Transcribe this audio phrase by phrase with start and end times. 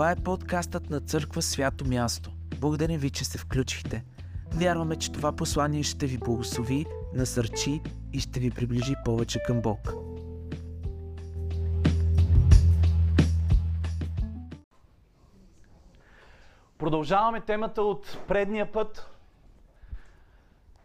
[0.00, 2.30] Това е подкастът на Църква Свято Място.
[2.60, 4.04] Благодарим ви, че се включихте.
[4.52, 9.92] Вярваме, че това послание ще ви благослови, насърчи и ще ви приближи повече към Бог.
[16.78, 19.10] Продължаваме темата от предния път.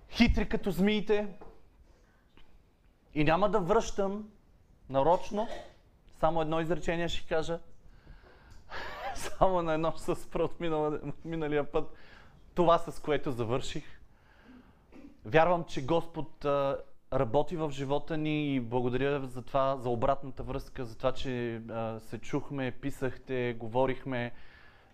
[0.09, 1.27] Хитри като змиите.
[3.13, 4.29] И няма да връщам
[4.89, 5.47] нарочно.
[6.19, 7.59] Само едно изречение ще кажа.
[9.15, 10.59] Само на едно ще се спра от
[11.25, 11.93] миналия път.
[12.55, 13.83] Това с което завърших.
[15.25, 16.45] Вярвам, че Господ
[17.13, 21.61] работи в живота ни и благодаря за това, за обратната връзка, за това, че
[21.99, 24.31] се чухме, писахте, говорихме,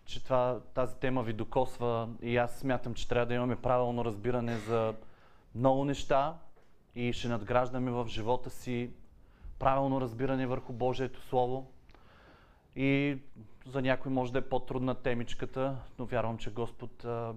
[0.06, 4.58] че това, тази тема ви докосва и аз смятам, че трябва да имаме правилно разбиране
[4.58, 4.94] за
[5.56, 6.36] много неща
[6.96, 8.92] и ще надграждаме в живота си
[9.60, 11.72] правилно разбиране върху Божието Слово.
[12.76, 13.18] И
[13.66, 17.34] за някой може да е по-трудна темичката, но вярвам, че Господ а,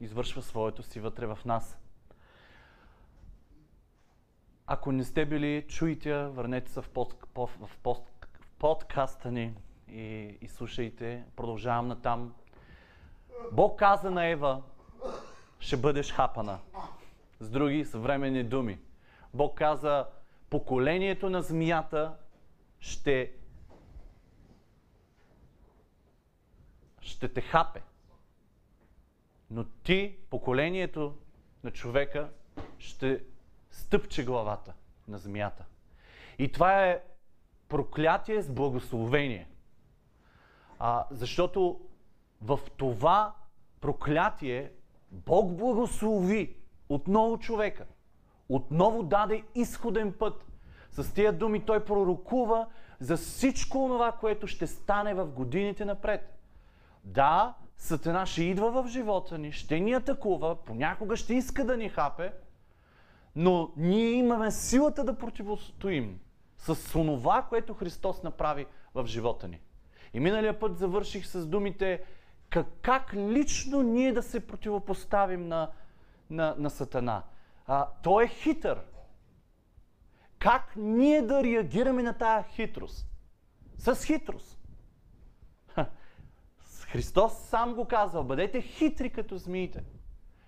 [0.00, 1.78] извършва своето си вътре в нас.
[4.66, 8.00] Ако не сте били, чуйте, върнете се в, пост, в, в, в
[8.58, 9.54] подкаста ни
[9.88, 11.24] и, и слушайте.
[11.36, 12.34] Продължавам на там.
[13.52, 14.62] Бог каза на Ева,
[15.60, 16.58] ще бъдеш хапана.
[17.40, 18.78] С други съвременни думи.
[19.34, 20.06] Бог каза,
[20.50, 22.16] поколението на змията
[22.80, 23.32] ще
[27.04, 27.82] ще те хапе.
[29.50, 31.14] Но ти, поколението
[31.64, 32.30] на човека,
[32.78, 33.24] ще
[33.70, 34.72] стъпче главата
[35.08, 35.64] на змията.
[36.38, 37.02] И това е
[37.68, 39.48] проклятие с благословение.
[40.78, 41.80] А, защото
[42.42, 43.34] в това
[43.80, 44.72] проклятие
[45.10, 46.56] Бог благослови
[46.88, 47.86] отново човека.
[48.48, 50.46] Отново даде изходен път.
[50.90, 52.66] С тия думи той пророкува
[53.00, 56.33] за всичко това, което ще стане в годините напред.
[57.04, 61.88] Да, Сатана ще идва в живота ни, ще ни атакува, понякога ще иска да ни
[61.88, 62.32] хапе,
[63.36, 66.20] но ние имаме силата да противостоим
[66.58, 69.60] с онова, което Христос направи в живота ни.
[70.12, 72.04] И миналия път завърших с думите
[72.50, 75.70] как, как лично ние да се противопоставим на,
[76.30, 77.22] на, на Сатана.
[77.66, 78.80] А, той е хитър.
[80.38, 83.06] Как ние да реагираме на тая хитрост?
[83.78, 84.53] С хитрост.
[86.94, 89.82] Христос сам го казва, бъдете хитри като змиите.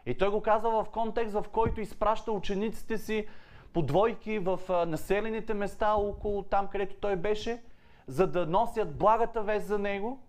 [0.06, 3.26] И той го казва в контекст, в който изпраща учениците си
[3.72, 7.62] по двойки в населените места около там, където той беше,
[8.06, 10.20] за да носят благата вест за него.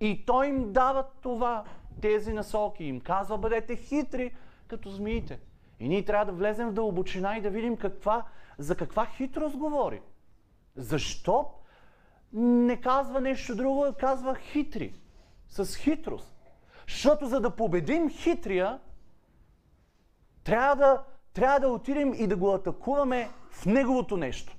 [0.00, 1.64] И той им дава това,
[2.00, 2.84] тези насоки.
[2.84, 4.34] Им казва, бъдете хитри
[4.66, 5.40] като змиите.
[5.80, 8.24] И ние трябва да влезем в дълбочина и да видим каква,
[8.58, 10.00] за каква хитрост говори.
[10.76, 11.50] Защо
[12.32, 14.94] не казва нещо друго, а казва хитри
[15.50, 16.34] с хитрост.
[16.88, 18.80] Защото за да победим хитрия,
[20.44, 24.56] трябва да, трябва да отидем и да го атакуваме в неговото нещо.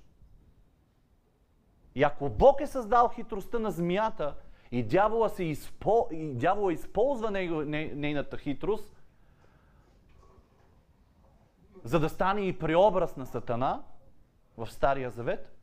[1.95, 4.35] И ако Бог е създал хитростта на змията
[4.71, 6.07] и дявола, се изпо...
[6.11, 9.03] и дявола използва него, не, нейната хитрост,
[11.83, 13.83] за да стане и преобраз на Сатана
[14.57, 15.57] в Стария Завет,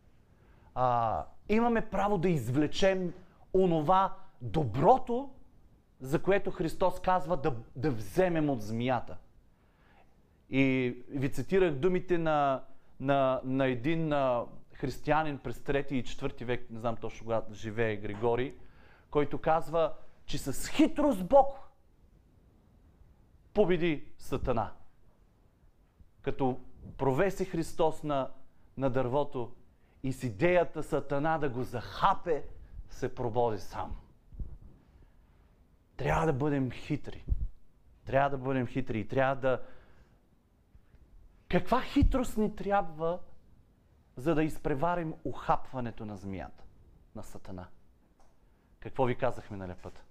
[0.74, 3.14] а, имаме право да извлечем
[3.54, 5.30] онова, доброто,
[6.00, 9.16] за което Христос казва да, да вземем от змията.
[10.50, 12.64] И ви цитирах думите на,
[13.00, 17.96] на, на един а, християнин през 3 и 4 век, не знам точно когато живее
[17.96, 18.54] Григорий,
[19.10, 19.92] който казва,
[20.24, 21.58] че с хитрост Бог
[23.54, 24.72] победи Сатана.
[26.22, 26.60] Като
[26.98, 28.30] провеси Христос на,
[28.76, 29.52] на дървото
[30.02, 32.44] и с идеята Сатана да го захапе,
[32.88, 33.96] се прободи сам.
[35.98, 37.24] Трябва да бъдем хитри.
[38.04, 39.62] Трябва да бъдем хитри и трябва да...
[41.48, 43.18] Каква хитрост ни трябва,
[44.16, 46.64] за да изпреварим ухапването на змията,
[47.14, 47.66] на Сатана?
[48.80, 50.04] Какво ви казахме на път?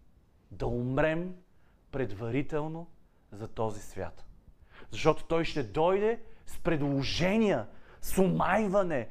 [0.51, 1.35] Да умрем
[1.91, 2.87] предварително
[3.31, 4.25] за този свят.
[4.91, 7.67] Защото той ще дойде с предложения,
[8.01, 9.07] с умайване,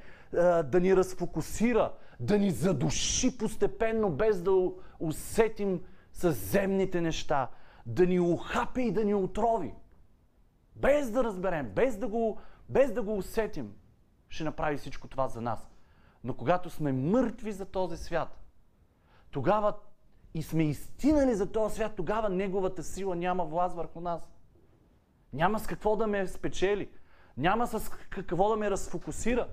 [0.65, 4.53] да ни разфокусира, да ни задуши постепенно, без да
[5.01, 5.81] усетим
[6.17, 7.49] с земните неща,
[7.87, 9.75] да ни ухапе и да ни отрови.
[10.77, 13.75] Без да разберем, без да го, без да го усетим,
[14.29, 15.71] ще направи всичко това за нас.
[16.25, 18.43] Но когато сме мъртви за този свят,
[19.31, 19.75] тогава
[20.35, 24.33] и сме истинали за този свят, тогава неговата сила няма власт върху нас.
[25.33, 26.91] Няма с какво да ме спечели.
[27.37, 29.49] Няма с какво да ме разфокусира.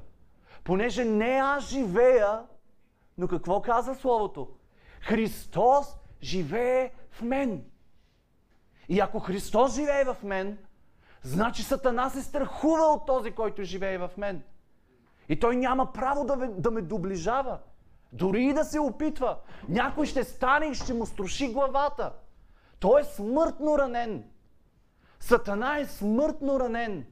[0.63, 2.43] Понеже не аз живея,
[3.17, 4.49] но какво каза Словото?
[5.01, 7.63] Христос живее в мен.
[8.89, 10.57] И ако Христос живее в мен,
[11.23, 14.43] значи Сатана се страхува от този, който живее в мен.
[15.29, 17.59] И той няма право да да ме доближава.
[18.13, 19.37] Дори и да се опитва.
[19.69, 22.13] Някой ще стане и ще му струши главата.
[22.79, 24.23] Той е смъртно ранен.
[25.19, 27.05] Сатана е смъртно ранен.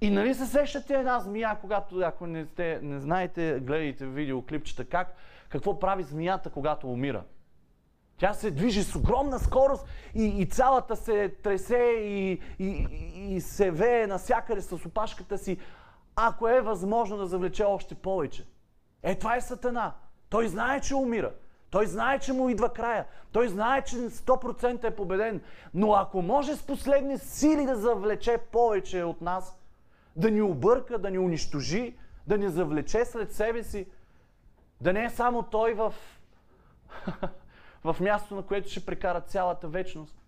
[0.00, 5.16] И нали се сещате една змия, когато, ако не, сте, не знаете, гледайте видеоклипчета как,
[5.48, 7.24] какво прави змията, когато умира.
[8.22, 13.70] Тя се движи с огромна скорост и, и цялата се тресе и, и, и, се
[13.70, 15.58] вее насякъде с опашката си,
[16.16, 18.46] ако е възможно да завлече още повече.
[19.02, 19.92] Е, това е Сатана.
[20.28, 21.32] Той знае, че умира.
[21.70, 23.06] Той знае, че му идва края.
[23.32, 25.40] Той знае, че 100% е победен.
[25.74, 29.58] Но ако може с последни сили да завлече повече от нас,
[30.16, 31.96] да ни обърка, да ни унищожи,
[32.26, 33.86] да ни завлече след себе си,
[34.80, 35.94] да не е само той в,
[37.84, 40.22] в място, на което ще прекара цялата вечност.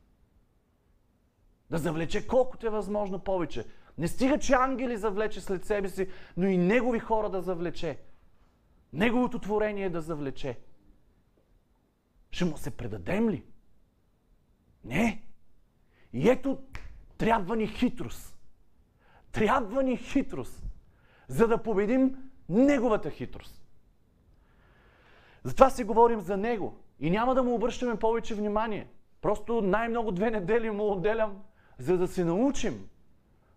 [1.70, 3.66] Да завлече колкото е възможно повече.
[3.98, 7.98] Не стига, че ангели завлече след себе си, но и негови хора да завлече.
[8.92, 10.58] Неговото творение да завлече.
[12.30, 13.44] Ще му се предадем ли?
[14.84, 15.22] Не.
[16.12, 16.58] И ето,
[17.18, 18.36] трябва ни хитрост.
[19.32, 20.62] Трябва ни хитрост,
[21.28, 23.64] за да победим неговата хитрост.
[25.44, 26.83] Затова си говорим за него.
[27.00, 28.88] И няма да му обръщаме повече внимание.
[29.20, 31.42] Просто най-много две недели му отделям,
[31.78, 32.88] за да се научим.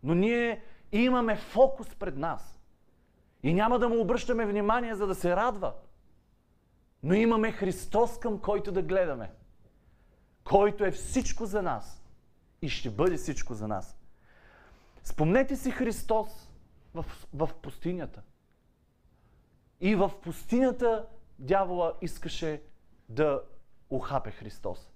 [0.04, 2.60] Но ние имаме фокус пред нас.
[3.44, 5.74] И няма да му обръщаме внимание, за да се радва.
[7.04, 9.32] Но имаме Христос, към който да гледаме.
[10.44, 12.04] Който е всичко за нас.
[12.62, 13.98] И ще бъде всичко за нас.
[15.04, 16.50] Спомнете си Христос
[16.94, 18.22] в, в пустинята.
[19.82, 21.06] И в пустинята
[21.40, 22.62] дявола искаше
[23.10, 23.42] да
[23.90, 24.90] ухапе Христос.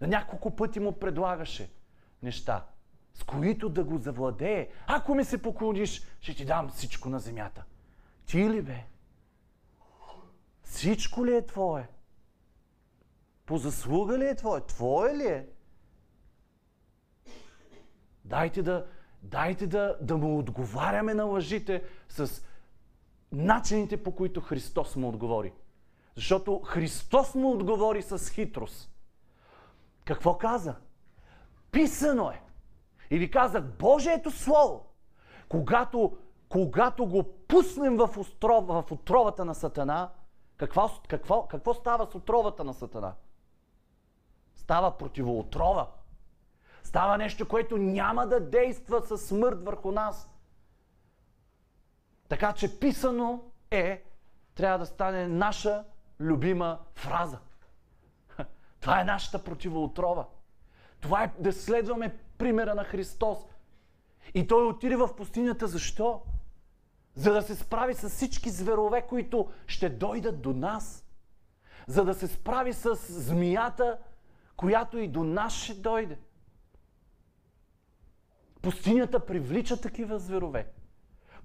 [0.00, 1.70] На няколко пъти му предлагаше
[2.22, 2.66] неща,
[3.14, 4.68] с които да го завладее.
[4.86, 7.64] Ако ми се поклониш, ще ти дам всичко на земята.
[8.26, 8.84] Ти ли бе?
[10.62, 11.88] Всичко ли е твое?
[13.46, 14.60] По заслуга ли е твое?
[14.60, 15.46] Твое ли е?
[18.24, 18.86] Дайте да,
[19.22, 22.42] дайте да, да му отговаряме на лъжите с
[23.32, 25.52] начините, по които Христос му отговори.
[26.16, 28.90] Защото Христос му отговори с хитрост.
[30.04, 30.74] Какво каза?
[31.70, 32.42] Писано е.
[33.10, 34.86] Или казах, Божието Слово,
[35.48, 36.16] когато,
[36.48, 40.10] когато го пуснем в, остров, в отровата на Сатана,
[40.56, 43.14] какво, какво, какво става с отровата на Сатана?
[44.56, 45.88] Става противоотрова.
[46.82, 50.30] Става нещо, което няма да действа със смърт върху нас.
[52.28, 54.04] Така че писано е,
[54.54, 55.84] трябва да стане наша
[56.20, 57.38] любима фраза.
[58.80, 60.26] Това е нашата противоотрова.
[61.00, 63.38] Това е да следваме примера на Христос.
[64.34, 65.66] И той отиде в пустинята.
[65.66, 66.22] Защо?
[67.14, 71.06] За да се справи с всички зверове, които ще дойдат до нас.
[71.86, 73.98] За да се справи с змията,
[74.56, 76.18] която и до нас ще дойде.
[78.62, 80.72] Пустинята привлича такива зверове.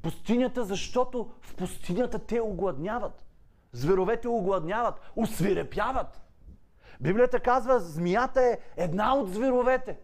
[0.02, 3.26] Пустинята, защото в пустинята те огладняват.
[3.72, 6.22] Зверовете огладняват, усвирепяват.
[7.02, 10.00] Библията казва, змията е една от зверовете.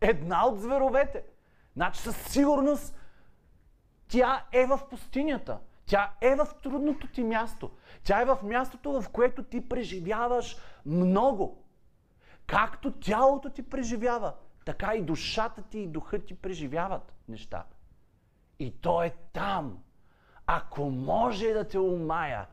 [0.00, 1.24] Една от зверовете.
[1.76, 2.96] Значи със сигурност
[4.08, 5.58] тя е в пустинята.
[5.86, 7.70] Тя е в трудното ти място.
[8.04, 11.64] Тя е в мястото, в което ти преживяваш много.
[12.46, 14.34] Както тялото ти преживява,
[14.64, 17.64] така и душата ти и духът ти преживяват неща.
[18.58, 19.82] И то е там.
[20.46, 22.46] Ако може да те умая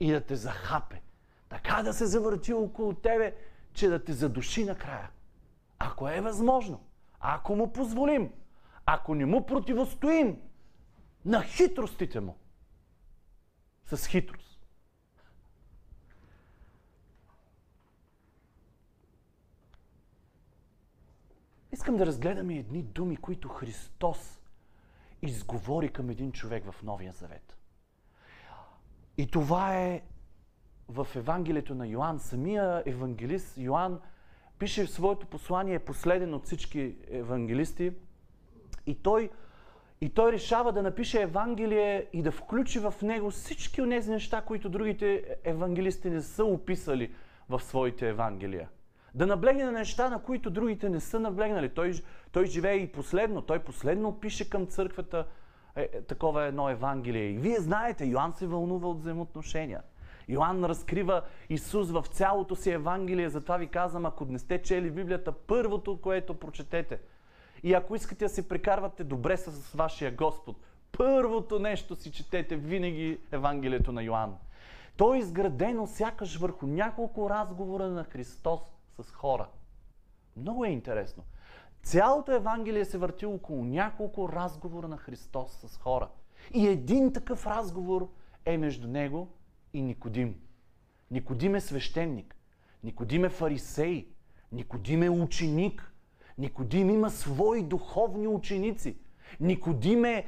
[0.00, 1.02] и да те захапе,
[1.48, 3.34] така да се завърти около тебе,
[3.72, 5.10] че да те задуши накрая.
[5.78, 6.80] Ако е възможно,
[7.20, 8.32] ако му позволим,
[8.86, 10.40] ако не му противостоим
[11.24, 12.36] на хитростите му.
[13.86, 14.60] С хитрост.
[21.72, 24.35] Искам да разгледаме едни думи, които Христос
[25.22, 27.56] изговори към един човек в Новия Завет.
[29.18, 30.02] И това е
[30.88, 32.18] в Евангелието на Йоанн.
[32.18, 34.00] Самия евангелист Йоанн
[34.58, 37.92] пише в своето послание, последен от всички евангелисти,
[38.86, 39.30] и той,
[40.00, 44.42] и той решава да напише Евангелие и да включи в него всички от тези неща,
[44.42, 47.14] които другите евангелисти не са описали
[47.48, 48.68] в своите Евангелия.
[49.16, 51.68] Да наблегне на неща, на които другите не са наблегнали.
[51.68, 51.92] Той,
[52.32, 53.42] той живее и последно.
[53.42, 55.26] Той последно пише към църквата
[55.76, 57.30] е, е, такова едно Евангелие.
[57.30, 59.82] И вие знаете, Йоанн се вълнува от взаимоотношения.
[60.28, 65.32] Йоанн разкрива Исус в цялото си Евангелие, затова ви казвам, ако не сте чели Библията,
[65.32, 67.00] първото, което прочетете.
[67.62, 70.56] И ако искате да се прекарвате добре с вашия Господ,
[70.92, 74.36] първото нещо си четете винаги Евангелието на Йоанн.
[74.96, 78.60] То е изградено сякаш върху няколко разговора на Христос
[79.02, 79.48] с хора.
[80.36, 81.22] Много е интересно.
[81.82, 86.08] Цялото Евангелие се върти около няколко разговора на Христос с хора.
[86.54, 88.08] И един такъв разговор
[88.44, 89.28] е между него
[89.72, 90.40] и Никодим.
[91.10, 92.36] Никодим е свещеник.
[92.84, 94.08] Никодим е фарисей.
[94.52, 95.92] Никодим е ученик.
[96.38, 98.96] Никодим има свои духовни ученици.
[99.40, 100.26] Никодим е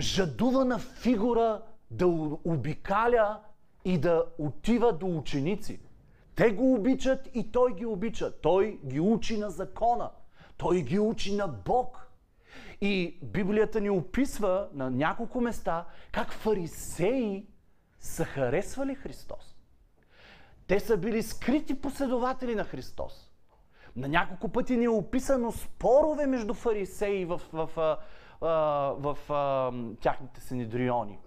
[0.00, 2.06] жадувана фигура да
[2.44, 3.40] обикаля
[3.84, 5.80] и да отива до ученици.
[6.40, 8.40] Те го обичат и той ги обича.
[8.40, 10.10] Той ги учи на закона.
[10.56, 12.10] Той ги учи на Бог.
[12.80, 17.46] И Библията ни описва на няколко места как фарисеи
[18.00, 19.56] са харесвали Христос.
[20.66, 23.30] Те са били скрити последователи на Христос.
[23.96, 27.98] На няколко пъти ни е описано спорове между фарисеи в, в, в,
[28.40, 31.18] в, в, в тяхните синедриони.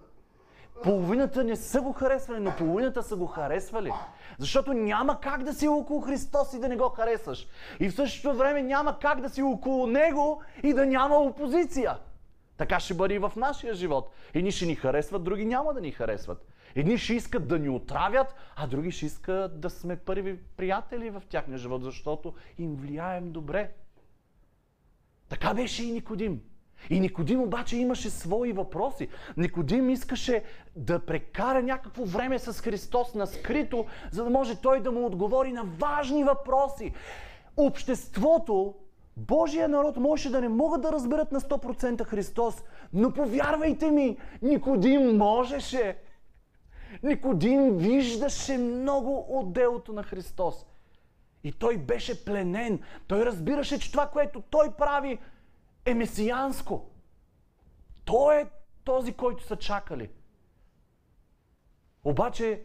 [0.82, 3.92] Половината не са го харесвали, но половината са го харесвали.
[4.38, 7.46] Защото няма как да си около Христос и да не го харесваш.
[7.80, 11.98] И в същото време няма как да си около Него и да няма опозиция.
[12.56, 14.10] Така ще бъде и в нашия живот.
[14.34, 16.46] Едни ще ни харесват, други няма да ни харесват.
[16.74, 21.22] Едни ще искат да ни отравят, а други ще искат да сме първи приятели в
[21.28, 23.72] тяхния живот, защото им влияем добре.
[25.28, 26.40] Така беше и Никодим.
[26.90, 29.08] И Никодим обаче имаше свои въпроси.
[29.36, 30.42] Никодим искаше
[30.76, 35.52] да прекара някакво време с Христос на скрито, за да може той да му отговори
[35.52, 36.92] на важни въпроси.
[37.56, 38.74] Обществото,
[39.16, 42.62] Божия народ можеше да не могат да разберат на 100% Христос,
[42.92, 45.98] но повярвайте ми, Никодим можеше.
[47.02, 50.66] Никодим виждаше много от делото на Христос.
[51.44, 52.80] И той беше пленен.
[53.06, 55.18] Той разбираше, че това, което той прави,
[55.84, 56.90] е месианско.
[58.04, 58.50] Той е
[58.84, 60.10] този, който са чакали.
[62.04, 62.64] Обаче,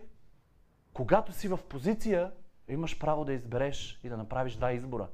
[0.94, 2.32] когато си в позиция,
[2.68, 5.08] имаш право да избереш и да направиш два избора.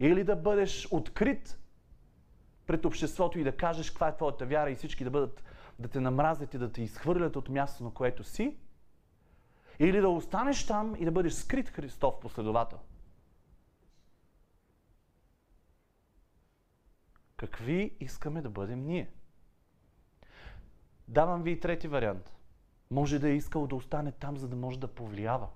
[0.00, 1.58] Или да бъдеш открит
[2.66, 5.44] пред обществото и да кажеш каква е твоята вяра и всички да бъдат
[5.78, 8.56] да те намразят и да те изхвърлят от място, на което си,
[9.78, 12.78] или да останеш там и да бъдеш скрит Христов последовател.
[17.44, 19.10] Какви искаме да бъдем ние?
[21.08, 22.32] Давам ви и трети вариант.
[22.90, 25.48] Може да е искал да остане там, за да може да повлиява.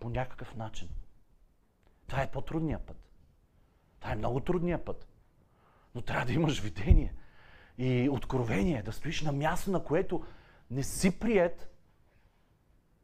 [0.00, 0.88] По някакъв начин.
[2.06, 2.96] Това е по-трудният път.
[4.00, 5.08] Това е много трудният път.
[5.94, 7.14] Но трябва да имаш видение
[7.78, 10.24] и откровение, да стоиш на място, на което
[10.70, 11.70] не си прият.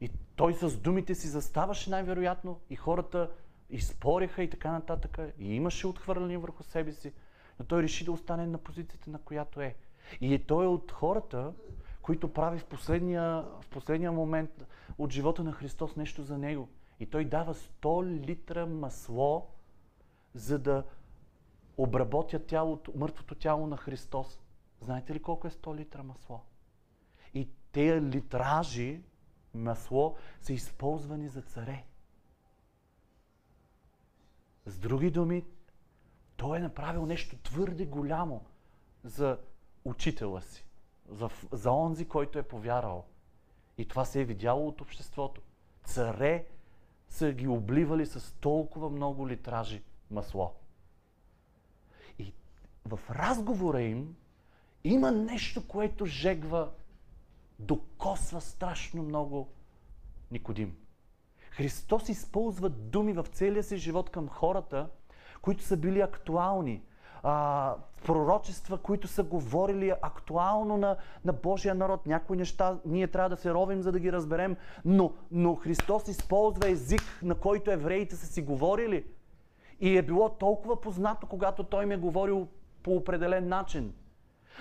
[0.01, 3.31] И той с думите си заставаше най-вероятно и хората
[3.71, 5.19] и спореха и така нататък.
[5.39, 7.13] И имаше отхвърляне върху себе си.
[7.59, 9.75] Но той реши да остане на позицията, на която е.
[10.21, 11.53] И е той от хората,
[12.03, 14.67] които прави в последния, в последния момент
[14.99, 16.69] от живота на Христос нещо за него.
[17.01, 19.47] И той дава 100 литра масло,
[20.35, 20.85] за да
[21.77, 24.41] обработя тялото, мъртвото тяло на Христос.
[24.81, 26.41] Знаете ли колко е 100 литра масло?
[27.35, 29.03] И тези литражи
[29.55, 31.85] масло са използвани за царе.
[34.67, 35.45] С други думи,
[36.37, 38.45] той е направил нещо твърде голямо
[39.05, 39.39] за
[39.85, 40.65] учителя си,
[41.09, 43.05] за, за онзи, който е повярвал.
[43.79, 45.41] И това се е видяло от обществото.
[45.85, 46.47] Царе
[47.09, 50.55] са ги обливали с толкова много литражи масло.
[52.19, 52.33] И
[52.85, 54.17] в разговора им
[54.85, 56.73] има нещо, което жегва,
[57.59, 59.49] докосва страшно много
[60.31, 60.77] Никодим.
[61.57, 64.89] Христос използва думи в целия си живот към хората,
[65.43, 66.83] които са били актуални.
[67.23, 72.07] А, пророчества, които са говорили актуално на, на Божия народ.
[72.07, 76.71] Някои неща ние трябва да се ровим, за да ги разберем, но, но Христос използва
[76.71, 79.05] език, на който евреите са си говорили.
[79.81, 82.49] И е било толкова познато, когато Той ми е говорил
[82.83, 83.95] по определен начин.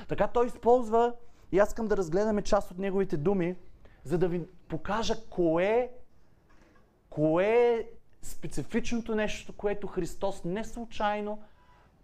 [0.07, 1.13] Така Той използва,
[1.51, 3.55] и аз искам да разгледаме част от Неговите думи,
[4.03, 5.91] за да ви покажа кое
[7.13, 7.85] Кое е
[8.21, 11.39] специфичното нещо, което Христос не случайно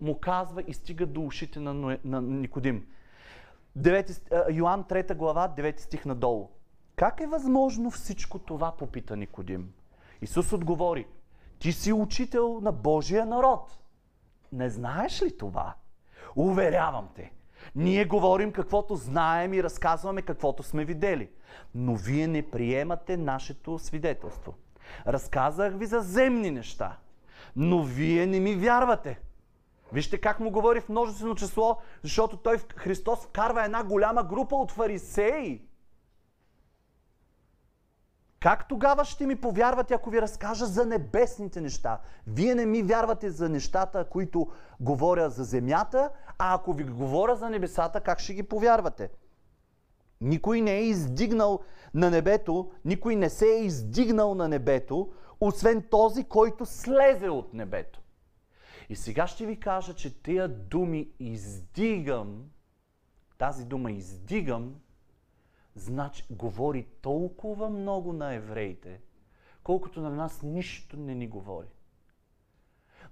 [0.01, 2.87] му казва и стига до ушите на, на Никодим?
[3.77, 6.49] 9, Йоан 3 глава, 9 стих надолу.
[6.95, 9.73] Как е възможно всичко това, попита Никодим.
[10.21, 11.07] Исус отговори,
[11.59, 13.79] ти си учител на Божия народ.
[14.51, 15.73] Не знаеш ли това?
[16.35, 17.31] Уверявам те,
[17.75, 21.29] Ние говорим каквото знаем и разказваме каквото сме видели.
[21.75, 24.53] Но вие не приемате нашето свидетелство.
[25.07, 26.97] Разказах ви за земни неща,
[27.55, 29.19] но вие не ми вярвате.
[29.93, 34.71] Вижте как му говори в множествено число, защото той Христос вкарва една голяма група от
[34.71, 35.69] фарисеи.
[38.39, 41.99] Как тогава ще ми повярвате, ако ви разкажа за небесните неща?
[42.27, 47.49] Вие не ми вярвате за нещата, които говоря за земята, а ако ви говоря за
[47.49, 49.09] небесата, как ще ги повярвате?
[50.21, 51.59] Никой не е издигнал
[51.93, 55.11] на небето, никой не се е издигнал на небето,
[55.41, 58.01] освен този, който слезе от небето.
[58.89, 62.43] И сега ще ви кажа, че тия думи издигам,
[63.37, 64.75] тази дума издигам,
[65.75, 69.01] значи говори толкова много на евреите,
[69.63, 71.67] колкото на нас нищо не ни говори.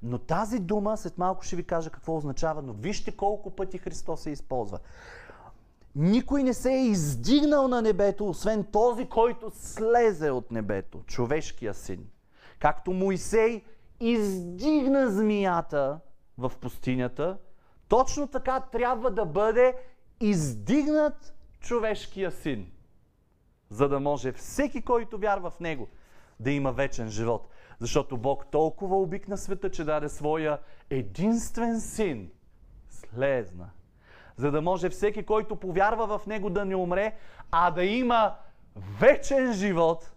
[0.03, 4.21] Но тази дума, след малко ще ви кажа какво означава, но вижте колко пъти Христос
[4.21, 4.79] се използва.
[5.99, 12.09] Никой не се е издигнал на небето, освен този, който слезе от небето, човешкия син.
[12.59, 13.63] Както Моисей
[13.99, 15.99] издигна змията
[16.37, 17.37] в пустинята,
[17.87, 19.75] точно така трябва да бъде
[20.19, 22.71] издигнат човешкия син,
[23.69, 25.87] за да може всеки, който вярва в него,
[26.39, 27.49] да има вечен живот.
[27.79, 32.31] Защото Бог толкова обикна света, че даде своя единствен син.
[32.89, 33.69] Слезна.
[34.37, 37.15] За да може всеки, който повярва в него, да не умре,
[37.51, 38.35] а да има
[38.99, 40.11] вечен живот.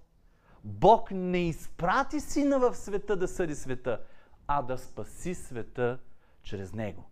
[0.65, 4.01] Бог не изпрати сина в света да съди света,
[4.47, 5.99] а да спаси света
[6.43, 7.05] чрез него.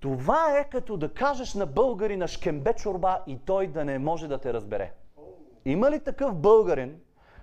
[0.00, 4.28] Това е като да кажеш на българи на шкембе чорба и той да не може
[4.28, 4.92] да те разбере.
[5.64, 7.00] Има ли такъв българин,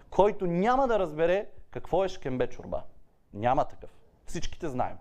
[0.10, 2.84] който няма да разбере какво е шкембе чорба?
[3.34, 3.90] Няма такъв.
[4.26, 4.98] Всичките знаем.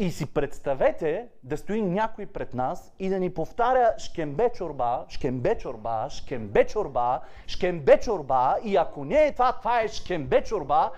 [0.00, 5.58] И си представете да стои някой пред нас и да ни повтаря шкембе чорба, шкембе
[5.58, 10.92] чорба, шкембе чорба, шкембе чорба и ако не е това, това е шкембе чорба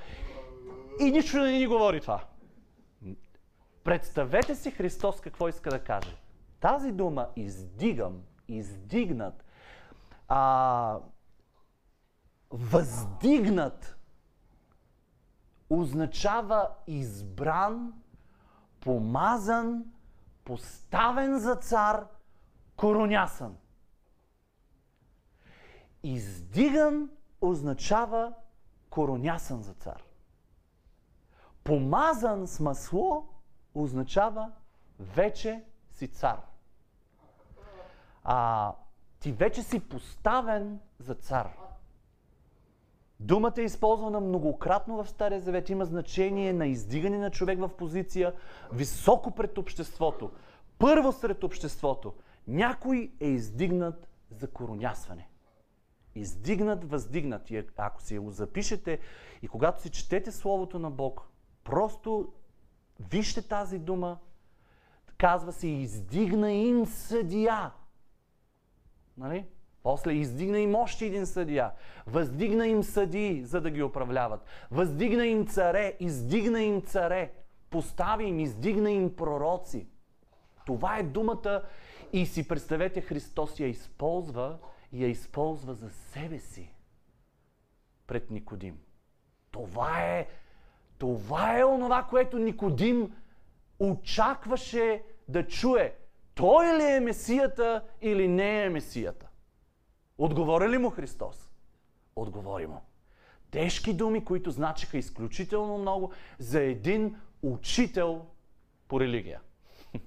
[1.00, 2.24] и нищо не ни говори това.
[3.84, 6.16] Представете си Христос какво иска да каже.
[6.60, 9.44] Тази дума издигам, издигнат,
[10.28, 10.98] а,
[12.50, 13.96] въздигнат,
[15.70, 17.92] означава избран,
[18.82, 19.84] помазан,
[20.44, 22.06] поставен за цар,
[22.76, 23.56] коронясан.
[26.02, 28.34] Издиган означава
[28.90, 30.02] коронясан за цар.
[31.64, 33.28] Помазан с масло
[33.74, 34.52] означава
[34.98, 36.40] вече си цар.
[38.24, 38.72] А,
[39.20, 41.56] ти вече си поставен за цар.
[43.22, 45.70] Думата е използвана многократно в Стария Завет.
[45.70, 48.32] Има значение на издигане на човек в позиция
[48.72, 50.30] високо пред обществото.
[50.78, 52.14] Първо сред обществото.
[52.48, 55.28] Някой е издигнат за коронясване.
[56.14, 57.50] Издигнат, въздигнат.
[57.50, 58.98] И ако си го запишете
[59.42, 61.28] и когато си четете Словото на Бог,
[61.64, 62.32] просто
[63.10, 64.18] Вижте тази дума.
[65.18, 67.72] Казва се, издигна им съдия.
[69.16, 69.46] Нали?
[69.82, 71.70] После издигна им още един съдия.
[72.06, 74.44] Въздигна им съди, за да ги управляват.
[74.70, 77.32] Въздигна им царе, издигна им царе.
[77.70, 79.86] Постави им, издигна им пророци.
[80.66, 81.62] Това е думата
[82.12, 84.58] и си представете, Христос я използва
[84.92, 86.74] и я използва за себе си
[88.06, 88.78] пред Никодим.
[89.50, 90.26] Това е
[90.98, 93.12] това е онова, което Никодим
[93.78, 95.96] очакваше да чуе.
[96.34, 99.28] Той ли е Месията или не е Месията?
[100.22, 101.50] Отговори ли му Христос?
[102.16, 102.80] Отговори му.
[103.50, 108.26] Тежки думи, които значиха изключително много за един учител
[108.88, 109.40] по религия.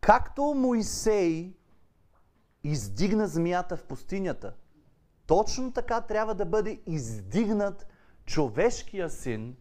[0.00, 1.54] Както Моисей
[2.64, 4.54] издигна змията в пустинята,
[5.26, 7.86] точно така трябва да бъде издигнат
[8.24, 9.56] човешкия син,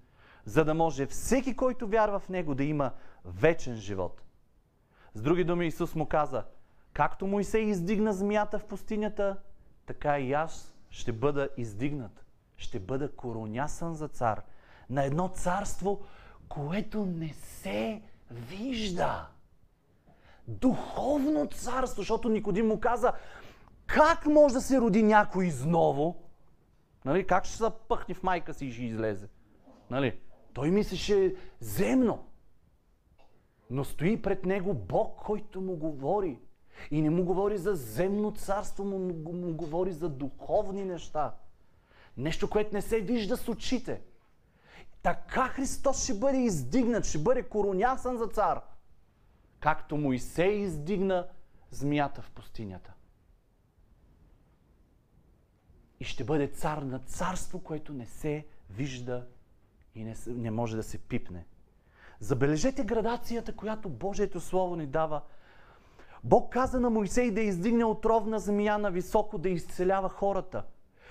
[0.45, 2.91] за да може всеки, който вярва в него, да има
[3.25, 4.21] вечен живот.
[5.13, 6.43] С други думи, Исус му каза,
[6.95, 9.37] както Моисей издигна змията в пустинята,
[9.85, 12.25] така и аз ще бъда издигнат.
[12.57, 14.41] Ще бъда коронясан за цар
[14.89, 16.01] на едно царство,
[16.49, 19.27] което не се вижда.
[20.47, 23.13] Духовно царство, защото Никодим му каза,
[23.87, 26.15] как може да се роди някой изново?
[27.05, 27.27] Нали?
[27.27, 29.27] Как ще се пъхне в майка си и ще излезе?
[29.89, 30.19] Нали?
[30.53, 32.27] Той мислеше земно.
[33.69, 36.39] Но стои пред него Бог, който му говори.
[36.91, 38.99] И не му говори за земно царство, му,
[39.33, 41.35] му, говори за духовни неща.
[42.17, 44.01] Нещо, което не се вижда с очите.
[45.01, 48.61] Така Христос ще бъде издигнат, ще бъде коронясан за цар.
[49.59, 51.27] както Моисей издигна
[51.71, 52.93] змията в пустинята.
[55.99, 59.27] И ще бъде цар на царство, което не се вижда
[59.95, 61.45] и не, не може да се пипне.
[62.19, 65.21] Забележете градацията, която Божието Слово ни дава.
[66.25, 70.63] Бог каза на Моисей да издигне отровна змия на високо да изцелява хората.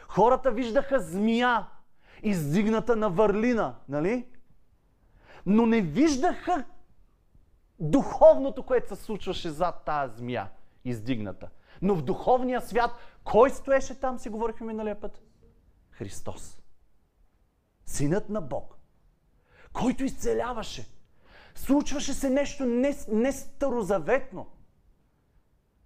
[0.09, 1.66] Хората виждаха змия,
[2.22, 4.27] издигната на върлина, нали?
[5.46, 6.64] Но не виждаха
[7.81, 10.50] духовното, което се случваше зад тази змия,
[10.85, 11.48] издигната.
[11.83, 12.90] Но в духовния свят,
[13.24, 15.22] кой стоеше там, си говорихме миналия път?
[15.90, 16.59] Христос.
[17.87, 18.79] Синът на Бог,
[19.72, 20.87] който изцеляваше.
[21.55, 24.46] Случваше се нещо не, не старозаветно.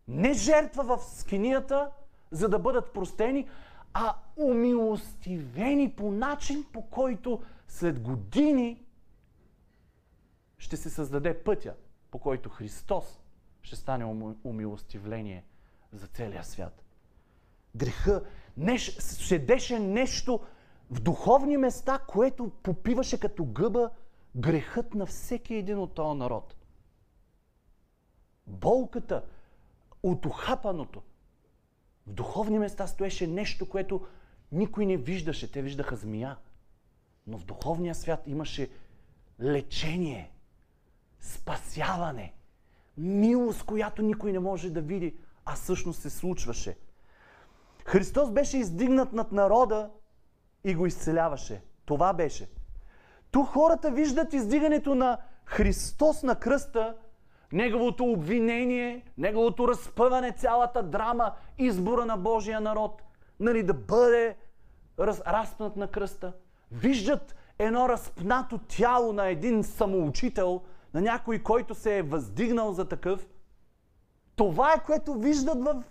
[0.09, 1.91] Не жертва в скинията,
[2.31, 3.49] за да бъдат простени,
[3.95, 8.85] а умилостивени по начин, по който след години
[10.59, 11.75] ще се създаде пътя,
[12.11, 13.21] по който Христос
[13.63, 15.45] ще стане умилостивление
[15.93, 16.85] за целия свят.
[17.77, 18.25] Греха
[18.57, 20.41] неш, седеше нещо
[20.91, 23.91] в духовни места, което попиваше като гъба
[24.37, 26.57] грехът на всеки един от този народ.
[28.47, 29.23] Болката
[30.03, 31.03] от ухапаното.
[32.07, 34.07] В духовни места стоеше нещо, което
[34.53, 35.53] никой не виждаше.
[35.53, 36.37] Те виждаха змия.
[37.27, 38.71] Но в духовния свят имаше
[39.41, 40.33] лечение,
[41.21, 42.35] спасяване,
[42.97, 46.77] милост, която никой не може да види, а всъщност се случваше.
[47.85, 49.91] Христос беше издигнат над народа
[50.65, 51.63] и го изцеляваше.
[51.85, 52.51] Това беше.
[53.31, 56.97] Ту хората виждат издигането на Христос на кръста,
[57.53, 63.03] неговото обвинение, неговото разпъване, цялата драма, избора на Божия народ,
[63.41, 64.37] нали, да бъде
[64.99, 66.33] раз, разпнат на кръста.
[66.73, 70.63] Виждат едно разпнато тяло на един самоучител,
[70.95, 73.29] на някой, който се е въздигнал за такъв.
[74.37, 75.83] Това е което виждат в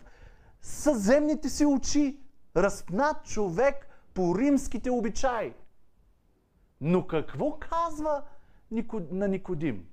[0.62, 2.20] съземните си очи.
[2.58, 5.54] Разпнат човек по римските обичаи.
[6.82, 8.24] Но какво казва
[9.12, 9.86] на Никодим?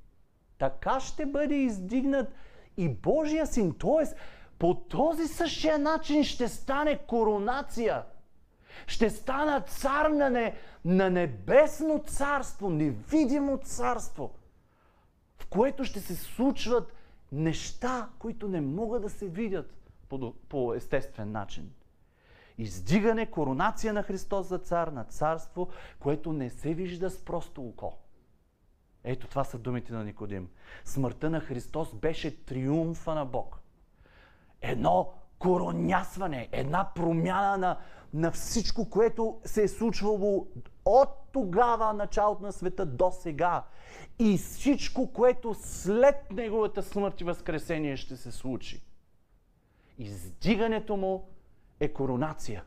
[0.59, 2.33] Така ще бъде издигнат
[2.77, 3.75] и Божия син.
[3.79, 4.17] Тоест,
[4.59, 8.03] по този същия начин ще стане коронация.
[8.87, 14.35] Ще стана цар на, не, на небесно царство, невидимо царство,
[15.39, 16.93] в което ще се случват
[17.33, 19.75] неща, които не могат да се видят
[20.09, 21.73] по, по естествен начин.
[22.59, 27.99] Издигане, коронация на Христос за цар, на царство, което не се вижда с просто око.
[29.05, 30.49] Ето това са думите на Никодим.
[30.85, 33.61] Смъртта на Христос беше триумфа на Бог.
[34.61, 37.79] Едно коронясване, една промяна на,
[38.15, 40.47] на всичко, което се е случвало
[40.85, 43.65] от тогава, началото на света до сега.
[44.19, 48.83] И всичко, което след Неговата смърт и възкресение ще се случи.
[49.99, 51.29] Издигането му
[51.81, 52.65] е коронация.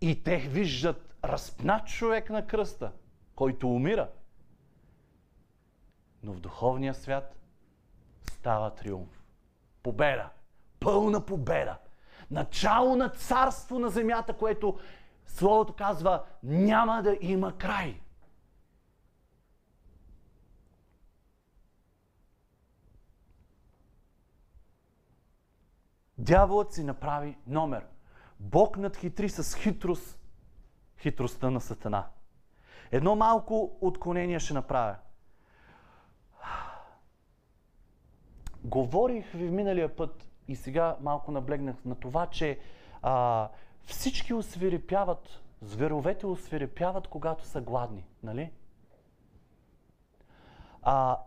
[0.00, 2.92] И те виждат разпнат човек на кръста,
[3.34, 4.08] който умира.
[6.22, 7.36] Но в духовния свят
[8.30, 9.22] става триумф.
[9.82, 10.28] Победа.
[10.80, 11.78] Пълна победа.
[12.30, 14.78] Начало на царство на земята, което
[15.30, 18.00] Словото казва няма да има край.
[26.18, 27.86] Дяволът си направи номер.
[28.40, 30.18] Бог надхитри с хитрост
[30.98, 32.06] хитростта на Сатана.
[32.90, 34.96] Едно малко отклонение ще направя.
[38.64, 42.58] Говорих ви миналия път и сега малко наблегнах на това, че
[43.02, 43.48] а,
[43.84, 48.50] всички освирепяват, зверовете освирепяват, когато са гладни, нали?
[50.82, 51.18] А,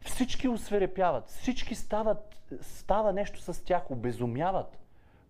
[0.00, 4.78] всички освирепяват, всички стават, става нещо с тях, обезумяват,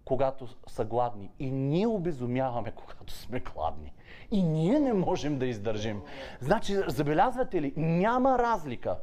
[0.04, 1.30] когато са гладни.
[1.38, 3.92] И ние обезумяваме, когато сме гладни.
[4.30, 6.02] И ние не можем да издържим.
[6.40, 8.98] Значи, забелязвате ли, няма разлика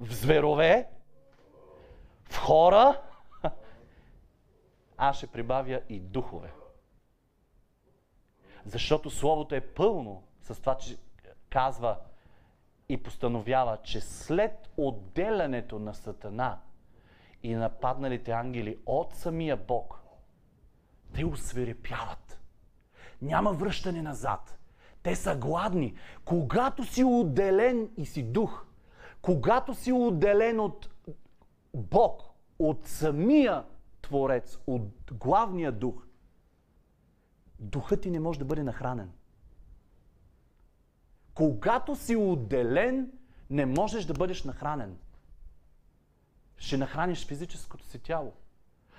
[0.00, 0.88] в зверове,
[2.46, 3.00] хора,
[4.96, 6.52] аз ще прибавя и духове.
[8.66, 10.96] Защото Словото е пълно с това, че
[11.50, 11.96] казва,
[12.88, 16.60] и постановява, че след отделянето на Сатана
[17.42, 20.00] и нападналите ангели от самия Бог,
[21.14, 22.40] те усверепяват.
[23.22, 24.58] Няма връщане назад.
[25.02, 25.94] Те са гладни.
[26.24, 28.66] Когато си отделен и си дух,
[29.22, 30.88] когато си отделен от
[31.74, 32.33] Бог,
[32.68, 33.64] от самия
[34.02, 36.06] Творец, от главния дух,
[37.58, 39.12] духът ти не може да бъде нахранен.
[41.34, 43.12] Когато си отделен,
[43.50, 44.98] не можеш да бъдеш нахранен.
[46.56, 48.32] Ще нахраниш физическото си тяло.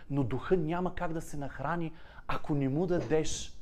[0.09, 1.93] Но духа няма как да се нахрани,
[2.27, 3.57] ако не му дадеш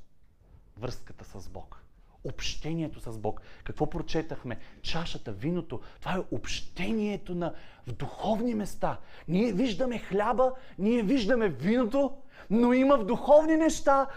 [0.77, 1.82] връзката с Бог.
[2.23, 3.41] Общението с Бог.
[3.63, 4.59] Какво прочетахме?
[4.81, 5.81] Чашата, виното.
[5.99, 7.53] Това е общението на
[7.87, 8.99] в духовни места.
[9.27, 12.17] Ние виждаме хляба, ние виждаме виното,
[12.49, 14.07] но има в духовни неща.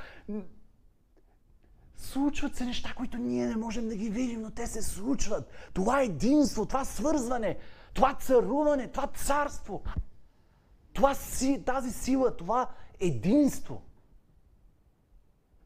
[1.96, 5.50] Случват се неща, които ние не можем да ги видим, но те се случват.
[5.74, 7.58] Това е единство, това свързване,
[7.94, 9.82] това царуване, това царство.
[10.92, 11.14] Това,
[11.64, 12.68] тази сила, това
[13.00, 13.82] единство.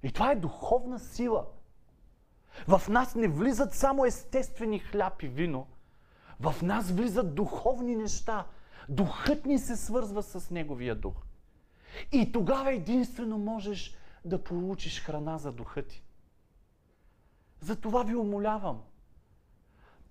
[0.02, 1.46] И това е духовна сила.
[2.68, 5.66] В нас не влизат само естествени хляб и вино.
[6.40, 8.46] В нас влизат духовни неща.
[8.88, 11.14] Духът ни се свързва с Неговия дух.
[12.12, 16.02] И тогава единствено можеш да получиш храна за духа ти.
[17.60, 18.82] Затова ви умолявам.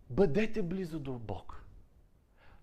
[0.09, 1.63] Бъдете близо до Бог.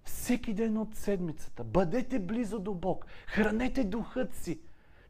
[0.04, 1.64] Всеки ден от седмицата.
[1.64, 3.06] Бъдете близо до Бог.
[3.26, 4.60] Хранете духът си.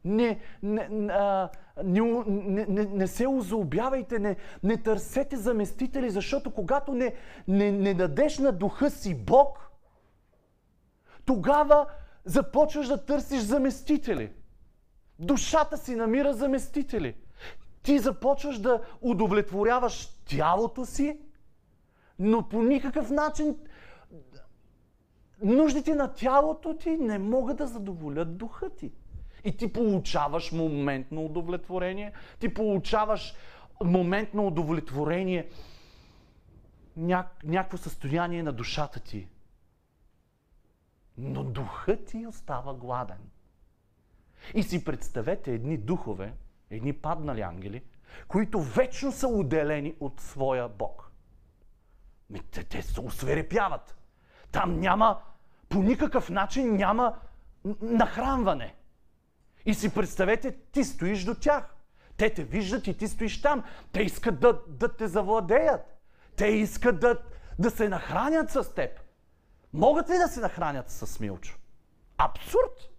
[0.06, 1.50] Не, не, а,
[1.84, 7.14] не, не, не, не се озлобявайте, не, не търсете заместители, защото когато не,
[7.48, 9.70] не, не дадеш на духа си Бог,
[11.24, 11.86] тогава
[12.24, 14.32] започваш да търсиш заместители.
[15.18, 17.14] Душата си намира заместители.
[17.82, 21.20] Ти започваш да удовлетворяваш тялото си,
[22.18, 23.56] но по никакъв начин
[25.42, 28.92] нуждите на тялото ти не могат да задоволят духа ти.
[29.46, 33.34] И ти получаваш моментно удовлетворение, ти получаваш
[33.84, 35.48] моментно удовлетворение,
[36.96, 37.28] ня...
[37.44, 39.28] някакво състояние на душата ти.
[41.18, 43.30] Но духът ти остава гладен.
[44.54, 46.32] И си представете едни духове,
[46.70, 47.82] едни паднали ангели,
[48.28, 51.10] които вечно са отделени от своя Бог.
[52.50, 53.96] Те, те се осверепяват.
[54.52, 55.20] Там няма,
[55.68, 57.18] по никакъв начин няма
[57.80, 58.74] нахранване.
[59.66, 61.74] И си представете, ти стоиш до тях.
[62.16, 63.64] Те те виждат и ти стоиш там.
[63.92, 65.80] Те искат да, да те завладеят.
[66.36, 67.22] Те искат да,
[67.58, 68.90] да се нахранят с теб.
[69.72, 71.56] Могат ли да се нахранят с Милчо?
[72.18, 72.90] Абсурд!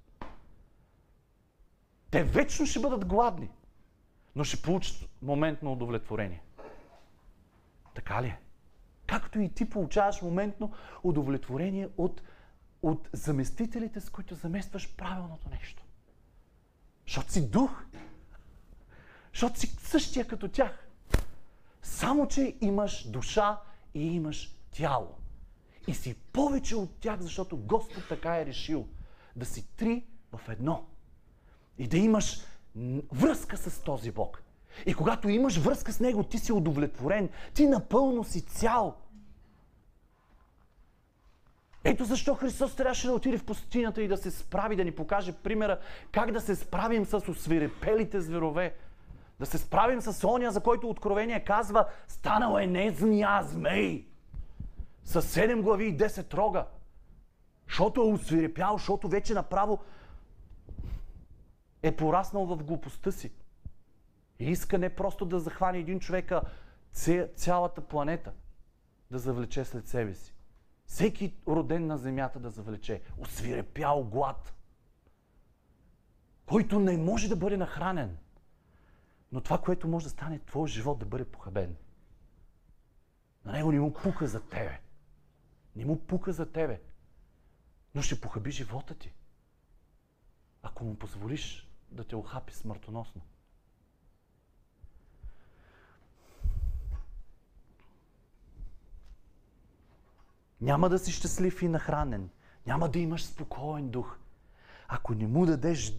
[2.12, 3.49] Те вечно ще бъдат гладни,
[4.36, 6.43] но ще получат моментно удовлетворение.
[7.95, 8.39] Така ли е?
[9.08, 12.21] Както и ти получаваш моментно удовлетворение от,
[12.82, 15.87] от заместителите, с които заместваш правилното нещо.
[17.08, 17.84] Защото си дух.
[19.34, 20.88] Защото си същия като тях.
[21.82, 23.60] Само, че имаш душа
[23.93, 25.15] и имаш тяло.
[25.88, 28.88] И си повече от тях, защото Господ така е решил
[29.36, 30.86] да си три в едно.
[31.78, 32.41] И да имаш
[33.12, 34.43] връзка с този Бог.
[34.86, 37.30] И когато имаш връзка с Него, ти си удовлетворен.
[37.54, 38.96] Ти напълно си цял.
[41.89, 45.34] Ето защо Христос трябваше да отиде в пустинята и да се справи, да ни покаже
[45.34, 45.80] примера
[46.12, 48.76] как да се справим с освирепелите зверове.
[49.39, 52.95] Да се справим с оня, за който Откровение казва, станал е не
[53.26, 54.08] а змей.
[55.04, 56.65] С седем глави и 10 рога.
[57.67, 59.80] Защото е освирепял, защото вече направо
[61.84, 63.32] е пораснал в глупостта си.
[64.39, 66.41] И иска не просто да захване един човека,
[67.36, 68.32] цялата планета
[69.12, 70.37] да завлече след себе си.
[70.88, 73.02] Всеки роден на земята да завлече.
[73.17, 74.54] Освирепял глад,
[76.45, 78.17] който не може да бъде нахранен.
[79.32, 81.76] Но това, което може да стане твой живот, да бъде похабен.
[83.45, 84.82] На него не му пука за тебе.
[85.76, 86.82] Не му пука за тебе.
[87.95, 89.13] Но ще похаби живота ти.
[90.62, 93.21] Ако му позволиш да те охапи смъртоносно.
[100.62, 102.30] Няма да си щастлив и нахранен.
[102.65, 104.17] Няма да имаш спокоен дух.
[104.88, 105.93] Ако не му дадеш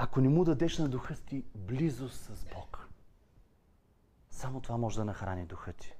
[0.00, 2.88] ако не му дадеш на духа ти близост с Бог.
[4.30, 5.94] Само това може да нахрани духа ти.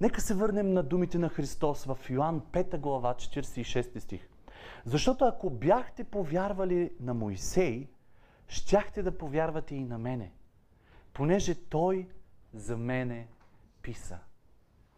[0.00, 4.28] Нека се върнем на думите на Христос в Йоанн 5 глава 46 стих.
[4.84, 7.88] Защото ако бяхте повярвали на Моисей,
[8.48, 10.32] щяхте да повярвате и на мене,
[11.18, 12.08] понеже той
[12.54, 13.28] за мене
[13.82, 14.18] писа.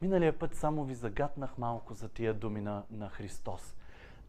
[0.02, 3.76] Миналия път само ви загатнах малко за тия думи на, на Христос.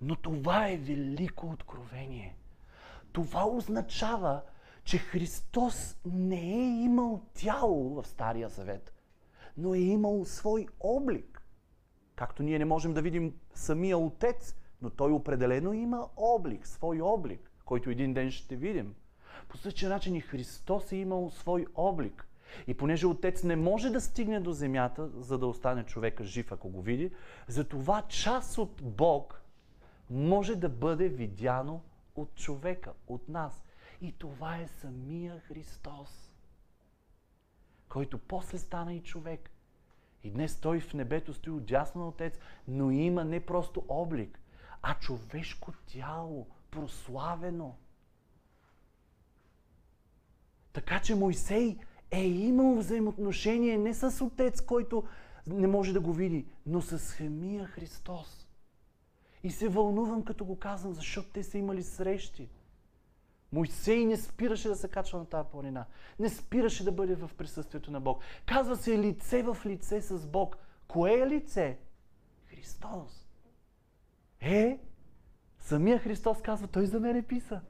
[0.01, 2.37] Но това е велико откровение.
[3.11, 4.41] Това означава,
[4.83, 8.93] че Христос не е имал тяло в Стария Завет,
[9.57, 11.41] но е имал свой облик.
[12.15, 17.51] Както ние не можем да видим самия Отец, но той определено има облик, свой облик,
[17.65, 18.95] който един ден ще видим.
[19.51, 22.27] По същия начин и Христос е имал свой облик.
[22.67, 26.69] И понеже Отец не може да стигне до земята, за да остане човека жив, ако
[26.69, 27.11] го види,
[27.47, 29.41] затова част от Бог
[30.09, 31.81] може да бъде видяно
[32.15, 33.63] от човека, от нас.
[34.01, 36.33] И това е самия Христос,
[37.89, 39.49] който после стана и човек.
[40.23, 44.39] И днес той в небето стои отдясно на Отец, но има не просто облик,
[44.81, 47.75] а човешко тяло, прославено.
[50.73, 51.77] Така че Мойсей
[52.11, 55.03] е имал взаимоотношение не с Отец, който
[55.47, 58.47] не може да го види, но с самия Христос.
[59.43, 62.49] И се вълнувам, като го казвам, защото те са имали срещи.
[63.51, 65.85] Мойсей не спираше да се качва на тази планина.
[66.19, 68.23] Не спираше да бъде в присъствието на Бог.
[68.45, 70.57] Казва се лице в лице с Бог.
[70.87, 71.77] Кое е лице?
[72.45, 73.27] Христос.
[74.39, 74.79] Е,
[75.59, 77.61] самия Христос казва, той за мен е писа.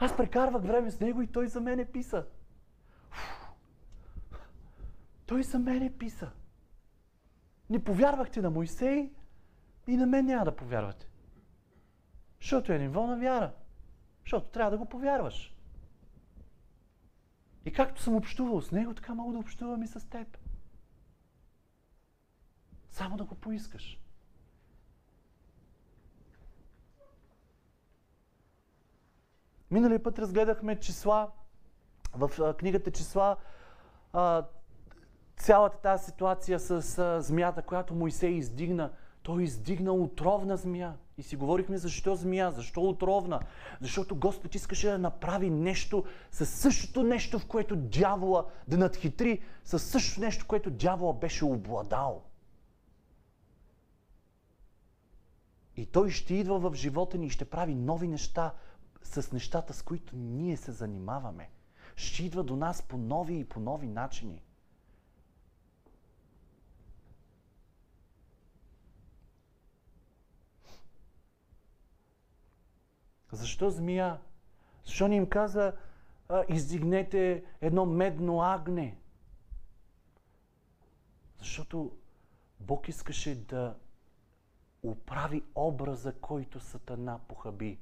[0.00, 2.26] Аз прекарвах време с него и той за мен е писа.
[5.26, 6.30] Той за мен е писа.
[7.70, 9.12] Не повярвахте на Мойсей
[9.86, 11.08] и на мен няма да повярвате.
[12.40, 13.52] Защото е ниво на вяра.
[14.20, 15.54] Защото трябва да го повярваш.
[17.64, 20.38] И както съм общувал с него, така мога да общувам и с теб.
[22.90, 24.00] Само да го поискаш.
[29.70, 31.30] Миналия път разгледахме числа,
[32.14, 33.36] в книгата числа,
[35.36, 38.92] цялата тази ситуация с змията, която Моисей издигна.
[39.22, 40.94] Той издигна отровна змия.
[41.18, 43.40] И си говорихме защо змия, защо отровна.
[43.80, 49.82] Защото Господ искаше да направи нещо със същото нещо, в което дявола да надхитри, със
[49.82, 52.22] същото нещо, което дявола беше обладал.
[55.76, 58.54] И той ще идва в живота ни и ще прави нови неща
[59.06, 61.50] с нещата, с които ние се занимаваме.
[61.96, 64.42] Ще идва до нас по нови и по нови начини.
[73.32, 74.20] Защо змия?
[74.84, 75.72] Защо не им каза,
[76.48, 78.98] издигнете едно медно агне?
[81.38, 81.96] Защото
[82.60, 83.76] Бог искаше да
[84.82, 87.78] оправи образа, който Сатана похаби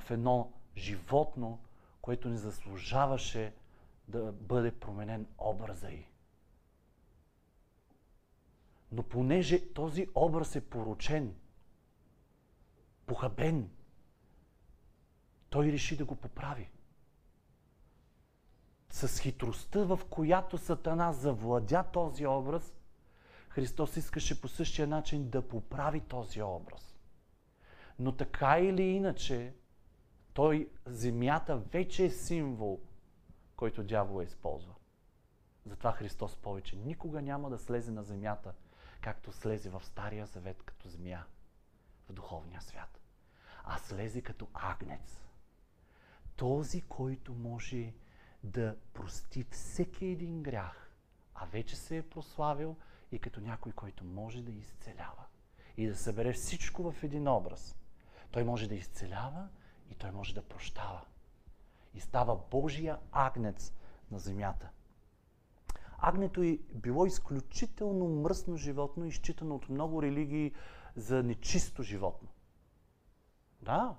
[0.00, 1.58] в едно животно,
[2.02, 3.54] което не заслужаваше
[4.08, 6.06] да бъде променен образа й.
[8.92, 11.34] Но понеже този образ е поручен,
[13.06, 13.70] похабен,
[15.50, 16.70] той реши да го поправи.
[18.90, 22.74] С хитростта, в която Сатана завладя този образ,
[23.48, 26.98] Христос искаше по същия начин да поправи този образ.
[27.98, 29.54] Но така или иначе,
[30.34, 32.80] той, земята вече е символ,
[33.56, 34.74] който дявол използва.
[35.66, 38.54] Затова Христос повече никога няма да слезе на земята,
[39.00, 41.24] както слезе в Стария Завет като змия
[42.08, 43.00] в духовния свят.
[43.64, 45.20] А слезе като агнец.
[46.36, 47.92] Този, който може
[48.42, 50.90] да прости всеки един грях,
[51.34, 52.76] а вече се е прославил
[53.12, 55.24] и като някой, който може да изцелява
[55.76, 57.76] и да събере всичко в един образ.
[58.30, 59.48] Той може да изцелява
[59.92, 61.00] и той може да прощава.
[61.94, 63.74] И става Божия агнец
[64.10, 64.70] на земята.
[65.98, 70.54] Агнето е било изключително мръсно животно, изчитано от много религии
[70.96, 72.28] за нечисто животно.
[73.60, 73.96] Да,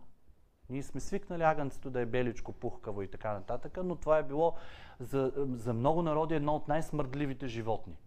[0.70, 4.56] ние сме свикнали агънцето да е беличко, пухкаво и така нататък, но това е било
[5.00, 7.98] за, за много народи едно от най-смърдливите животни.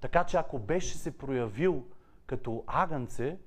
[0.00, 1.86] Така че ако беше се проявил
[2.26, 3.38] като агънце,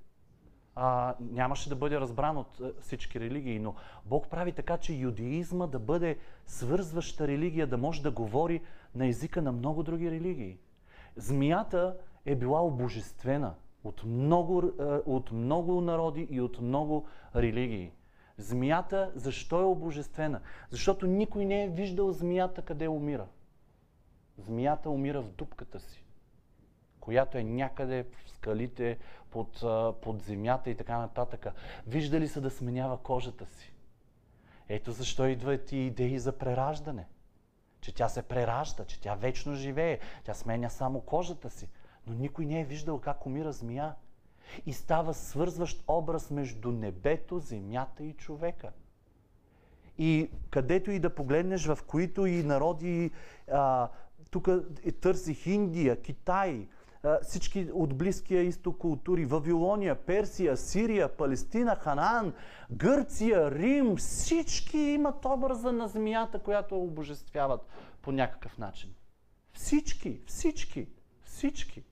[0.83, 3.59] а, нямаше да бъде разбран от а, всички религии.
[3.59, 8.61] Но Бог прави така, че юдеизма да бъде свързваща религия, да може да говори
[8.95, 10.57] на езика на много други религии.
[11.15, 14.71] Змията е била обожествена от много,
[15.05, 17.91] от много народи и от много религии.
[18.37, 20.41] Змията защо е обожествена?
[20.69, 23.27] Защото никой не е виждал змията къде умира.
[24.37, 26.05] Змията умира в дупката си,
[27.01, 28.97] която е някъде в скалите,
[29.31, 29.63] под,
[30.01, 31.47] под земята и така нататък.
[31.87, 33.73] Виждали са да сменява кожата си.
[34.69, 37.07] Ето защо идват и идеи за прераждане.
[37.81, 41.69] Че тя се преражда, че тя вечно живее, тя сменя само кожата си.
[42.07, 43.95] Но никой не е виждал как умира змия.
[44.65, 48.71] И става свързващ образ между небето, земята и човека.
[49.97, 53.11] И където и да погледнеш, в които и народи,
[54.31, 54.49] тук
[55.01, 56.67] търсих Индия, Китай,
[57.21, 62.33] всички от Близкия изток култури, Вавилония, Персия, Сирия, Палестина, Ханаан,
[62.71, 67.61] Гърция, Рим, всички имат образа на змията, която обожествяват
[68.01, 68.93] по някакъв начин.
[69.53, 70.87] Всички, всички,
[71.23, 71.83] всички.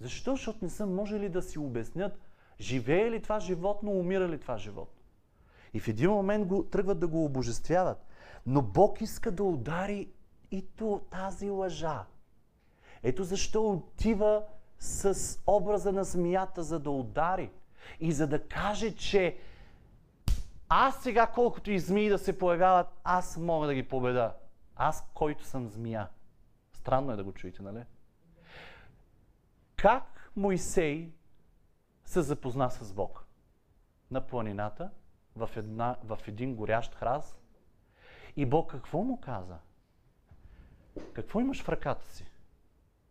[0.00, 0.30] Защо?
[0.30, 2.20] Защото не са можели да си обяснят
[2.60, 5.02] живее ли това животно, умира ли това животно.
[5.74, 8.06] И в един момент го, тръгват да го обожествяват.
[8.46, 10.08] Но Бог иска да удари
[10.50, 10.64] и
[11.10, 12.06] тази лъжа.
[13.02, 14.42] Ето защо отива
[14.78, 17.50] с образа на змията, за да удари
[18.00, 19.38] и за да каже, че
[20.68, 24.34] аз сега, колкото и змии да се появяват, аз мога да ги победа.
[24.76, 26.08] Аз, който съм змия.
[26.72, 27.84] Странно е да го чуете, нали?
[29.76, 31.12] Как Моисей
[32.04, 33.26] се запозна с Бог?
[34.10, 34.90] На планината,
[35.36, 37.36] в, една, в един горящ храз.
[38.36, 39.58] И Бог какво му каза?
[41.12, 42.26] Какво имаш в ръката си?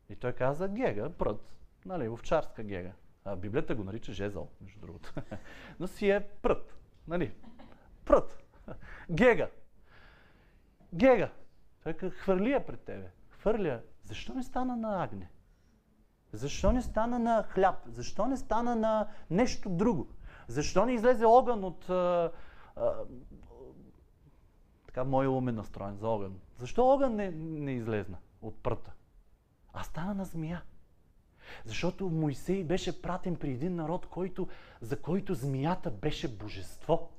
[0.09, 1.53] И той каза гега, прът,
[1.85, 2.91] нали, овчарска гега.
[3.25, 5.13] А Библията го нарича жезъл, между другото.
[5.79, 6.75] Но си е прът,
[7.07, 7.33] нали,
[8.05, 8.43] прът,
[9.11, 9.49] гега.
[10.93, 11.31] Гега.
[11.83, 13.11] Той каза, хвърли я пред тебе.
[13.29, 13.81] Хвърля.
[14.03, 15.29] Защо не стана на агне?
[16.33, 17.75] Защо не стана на хляб?
[17.87, 20.07] Защо не стана на нещо друго?
[20.47, 21.89] Защо не излезе огън от...
[21.89, 22.31] А,
[22.75, 22.93] а,
[24.87, 26.39] така, мой ум е настроен за огън.
[26.57, 28.91] Защо огън не, не излезна от пръта?
[29.79, 30.61] А стана на змия.
[31.65, 34.47] Защото Моисей беше пратен при един народ, който,
[34.81, 37.09] за който змията беше божество.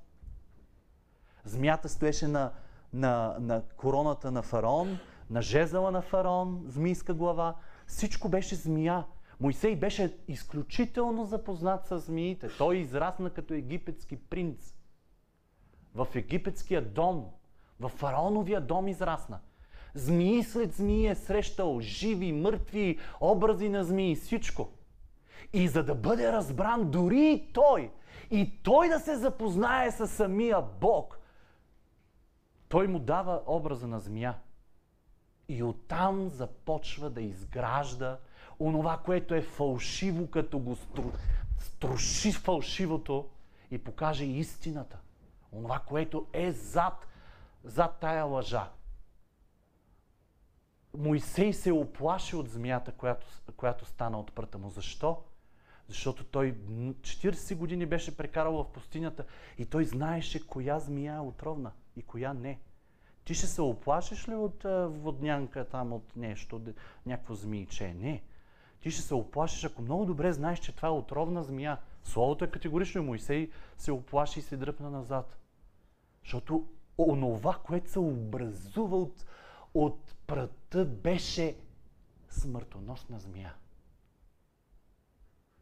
[1.44, 2.52] Змията стоеше на,
[2.92, 4.98] на, на короната на фараон,
[5.30, 7.54] на жезела на фараон, змийска глава.
[7.86, 9.04] Всичко беше змия.
[9.40, 12.48] Моисей беше изключително запознат с змиите.
[12.58, 14.74] Той израсна като египетски принц.
[15.94, 17.30] В египетския дом,
[17.80, 19.40] в фараоновия дом израсна.
[19.94, 24.68] Змии след змии е срещал живи, мъртви, образи на змии, всичко.
[25.52, 27.90] И за да бъде разбран дори и той,
[28.30, 31.18] и той да се запознае с самия Бог,
[32.68, 34.34] той му дава образа на змия.
[35.48, 38.18] И оттам започва да изгражда
[38.60, 41.10] онова, което е фалшиво, като го стру...
[41.58, 43.28] струши фалшивото
[43.70, 44.98] и покаже истината.
[45.52, 47.06] Онова, което е зад,
[47.64, 48.70] зад тая лъжа.
[50.98, 53.26] Моисей се оплаши от змията, която,
[53.56, 54.70] която стана от пръта му.
[54.70, 55.22] Защо?
[55.88, 59.24] Защото той 40 години беше прекарал в пустинята
[59.58, 62.58] и той знаеше коя змия е отровна и коя не.
[63.24, 64.62] Ти ще се оплашиш ли от
[65.02, 66.60] воднянка там, от нещо,
[67.06, 67.94] някакво змийче?
[67.94, 68.22] Не.
[68.80, 71.78] Ти ще се оплашиш, ако много добре знаеш, че това е отровна змия.
[72.04, 75.38] Словото е категорично Моисей се оплаши и се дръпна назад.
[76.22, 76.68] Защото
[76.98, 79.24] онова, което се образува от,
[79.84, 81.56] от пръта, беше
[82.30, 83.54] смъртоносна змия.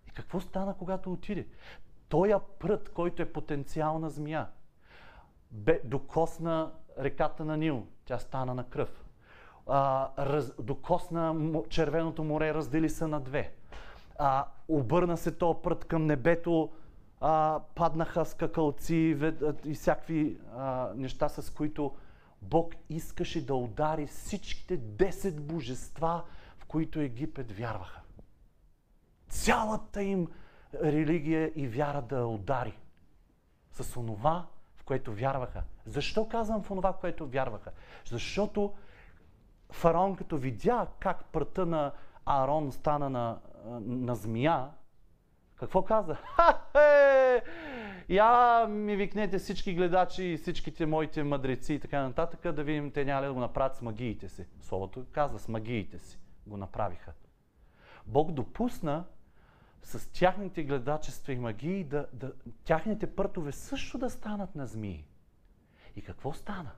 [0.07, 1.47] И какво стана, когато отиде?
[2.09, 4.49] Тоя прът, който е потенциална змия,
[5.51, 7.87] бе, докосна реката на Нил.
[8.05, 9.05] Тя стана на кръв.
[9.67, 13.55] А, раз, докосна червеното море, раздели се на две.
[14.19, 16.73] А, обърна се то прът към небето,
[17.21, 19.17] а, паднаха скакалци
[19.65, 21.95] и всякакви а, неща, с които
[22.43, 26.25] Бог искаше да удари всичките 10 божества,
[26.59, 28.01] в които Египет вярваха.
[29.29, 30.29] Цялата им
[30.75, 32.79] религия и вяра да удари
[33.73, 35.63] с онова, в което вярваха.
[35.87, 37.73] Защо казвам в онова, в което вярваха?
[38.05, 38.75] Защото
[39.71, 41.93] фараон като видя как пръта на
[42.27, 43.39] Аарон стана на,
[43.81, 44.69] на змия,
[45.57, 46.15] какво каза?
[46.37, 47.43] Ха-хе!
[48.09, 53.05] Я ми викнете всички гледачи и всичките моите мъдреци и така нататък, да видим те
[53.05, 54.47] няма ли да го направят с магиите си.
[54.61, 56.19] Словото каза с магиите си.
[56.47, 57.13] Го направиха.
[58.07, 59.05] Бог допусна
[59.83, 62.33] с тяхните гледачества и магии да, да,
[62.65, 65.05] тяхните пъртове също да станат на змии.
[65.97, 66.71] И какво стана?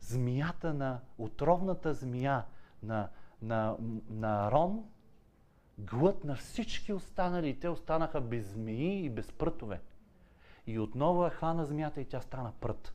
[0.00, 2.44] Змията на, отровната змия
[2.82, 3.08] на,
[3.42, 3.76] на,
[4.10, 4.84] на Арон
[5.82, 7.60] глът на всички останали.
[7.60, 9.80] Те останаха без змии и без прътове.
[10.66, 12.94] И отново е хвана змията и тя стана прът.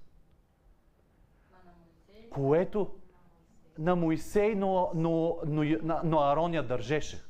[2.29, 2.95] Което
[3.79, 5.63] на Моисей, но, но, но,
[6.03, 7.23] но Аарон я държеше.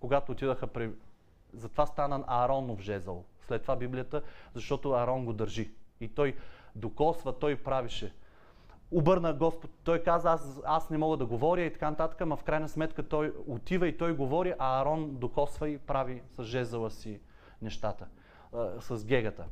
[0.00, 0.90] Когато отидаха при...
[1.52, 3.24] Затова стана Ааронов жезъл.
[3.46, 4.22] След това Библията,
[4.54, 5.70] защото Аарон го държи.
[6.00, 6.36] И той
[6.74, 8.14] докосва, той правише
[8.90, 9.70] обърна Господ.
[9.84, 13.08] Той каза, аз, аз не мога да говоря и така нататък, но в крайна сметка
[13.08, 17.20] той отива и той говори, а Арон докосва и прави с жезъла си
[17.62, 18.06] нещата,
[18.80, 19.46] с гегата.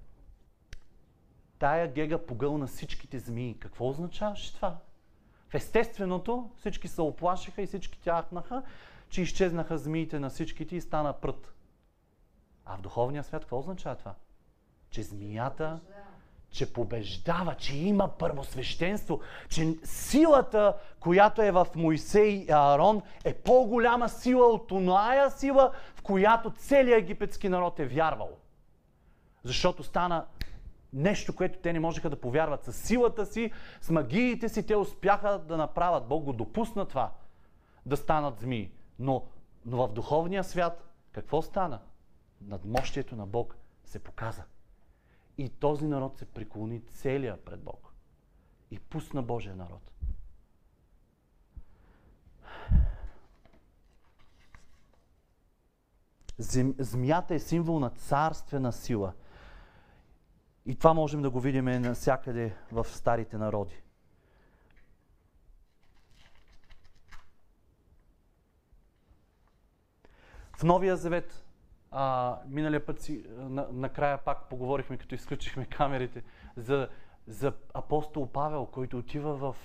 [1.58, 3.58] Тая гега погълна всичките змии.
[3.58, 4.78] Какво означаваше това?
[5.48, 8.62] В естественото всички се оплашиха и всички тяхнаха,
[9.08, 11.54] че изчезнаха змиите на всичките и стана прът.
[12.64, 14.14] А в духовния свят какво означава това?
[14.90, 15.80] Че змията
[16.50, 24.08] че побеждава, че има първосвещенство, че силата, която е в Моисей и Аарон, е по-голяма
[24.08, 28.30] сила от оная сила, в която целият египетски народ е вярвал.
[29.44, 30.26] Защото стана
[30.92, 32.64] нещо, което те не можеха да повярват.
[32.64, 36.08] С силата си, с магиите си, те успяха да направят.
[36.08, 37.12] Бог го допусна това,
[37.86, 38.70] да станат змии.
[38.98, 39.24] Но,
[39.66, 41.80] но в духовния свят какво стана?
[42.40, 44.42] Надмощието на Бог се показа.
[45.38, 47.92] И този народ се преклони целия пред Бог.
[48.70, 49.92] И пусна Божия народ.
[56.78, 59.14] Змията е символ на царствена сила.
[60.66, 63.82] И това можем да го видим навсякъде в старите народи.
[70.58, 71.47] В Новия Завет
[72.00, 76.22] а, миналия път си, на, накрая пак поговорихме, като изключихме камерите,
[76.56, 76.88] за,
[77.26, 79.56] за апостол Павел, който отива в,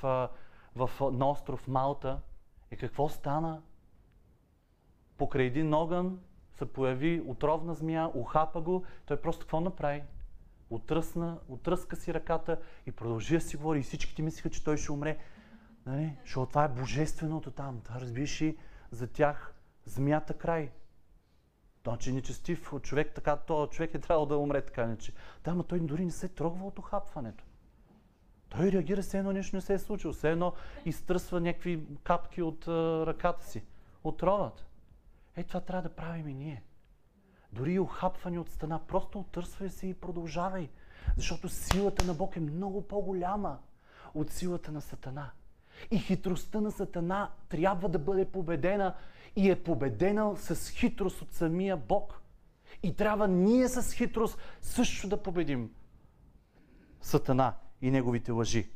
[0.76, 2.20] в, на остров Малта.
[2.72, 3.62] И какво стана?
[5.18, 6.20] Покрай един огън
[6.52, 8.86] се появи отровна змия, ухапа го.
[9.06, 10.04] Той просто какво направи?
[10.70, 13.80] Отръсна, отръска си ръката и продължи да си говори.
[13.80, 15.18] И всичките мислиха, че той ще умре.
[15.86, 16.18] Нали?
[16.22, 17.82] Защото това е божественото там.
[17.84, 18.44] Това разбираш
[18.92, 19.54] за тях
[19.86, 20.72] змията край.
[21.88, 25.14] Значи нечестив човек, така, то човек е трябвало да умре така иначе.
[25.44, 27.44] Да, но той дори не се трогва от охапването.
[28.50, 30.14] Той реагира все едно нещо не се е случило.
[30.14, 30.54] Все едно
[30.86, 33.64] изтръсва някакви капки от а, ръката си.
[34.04, 34.66] От ровата.
[35.36, 36.64] Е, това трябва да правим и ние.
[37.52, 38.80] Дори и охапване от стена.
[38.88, 40.70] Просто отърсвай се и продължавай.
[41.18, 43.60] Защото силата на Бог е много по-голяма
[44.14, 45.32] от силата на Сатана.
[45.92, 48.96] И хитростта на Сатана трябва да бъде победена
[49.36, 52.22] и е победена с хитрост от самия Бог.
[52.84, 55.72] И трябва ние с хитрост също да победим
[57.02, 58.70] Сатана и неговите лъжи.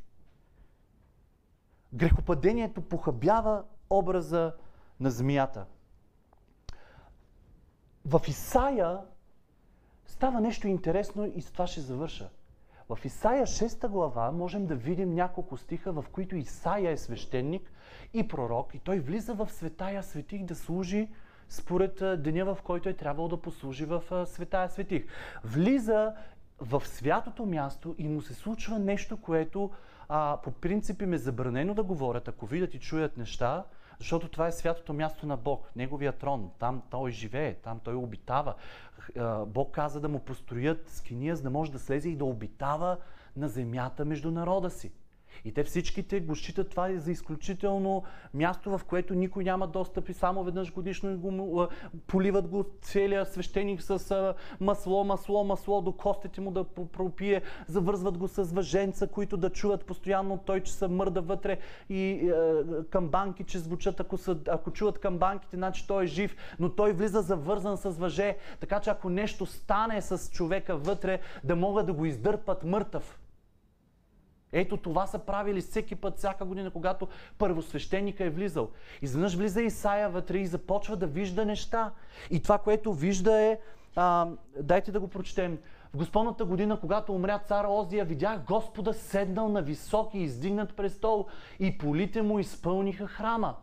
[1.94, 4.54] Грехопадението похабява образа
[5.00, 5.66] на змията.
[8.06, 9.00] В Исаия
[10.06, 12.30] става нещо интересно и с това ще завърша.
[12.90, 17.72] В Исаия 6 глава можем да видим няколко стиха, в които Исаия е свещеник
[18.14, 21.10] и пророк и той влиза в светая светих да служи
[21.50, 25.06] според деня, в който е трябвало да послужи в светая светих.
[25.44, 26.14] Влиза
[26.60, 29.72] в святото място и му се случва нещо, което
[30.10, 33.64] а, по принцип им е забранено да говорят, ако видят и чуят неща,
[34.00, 36.52] защото това е святото място на Бог, Неговия трон.
[36.60, 38.56] Там Той живее, там Той обитава.
[39.46, 42.98] Бог каза да му построят скиния, за да може да слезе и да обитава
[43.36, 44.92] на земята между народа си.
[45.46, 50.14] И те всичките го считат това за изключително място, в което никой няма достъп и
[50.14, 51.68] само веднъж годишно го,
[52.08, 58.28] поливат го целия свещеник с масло, масло, масло до костите му да пропие, завързват го
[58.28, 60.38] с въженца, които да чуват постоянно.
[60.46, 61.58] Той, че се мърда вътре
[61.90, 62.34] и е,
[62.90, 67.22] камбанки, че звучат, ако, са, ако чуват камбанките, значи той е жив, но той влиза
[67.22, 72.06] завързан с въже, така че ако нещо стане с човека вътре, да могат да го
[72.06, 73.20] издърпат мъртъв.
[74.52, 78.70] Ето това са правили всеки път, всяка година, когато първосвещеника е влизал.
[79.02, 81.92] Изведнъж влиза Исаия вътре и започва да вижда неща.
[82.30, 83.60] И това, което вижда е,
[83.96, 84.28] а,
[84.62, 85.60] дайте да го прочетем.
[85.94, 91.26] В Господната година, когато умря цар Озия, видях Господа седнал на високи издигнат престол
[91.60, 93.56] и полите му изпълниха храма.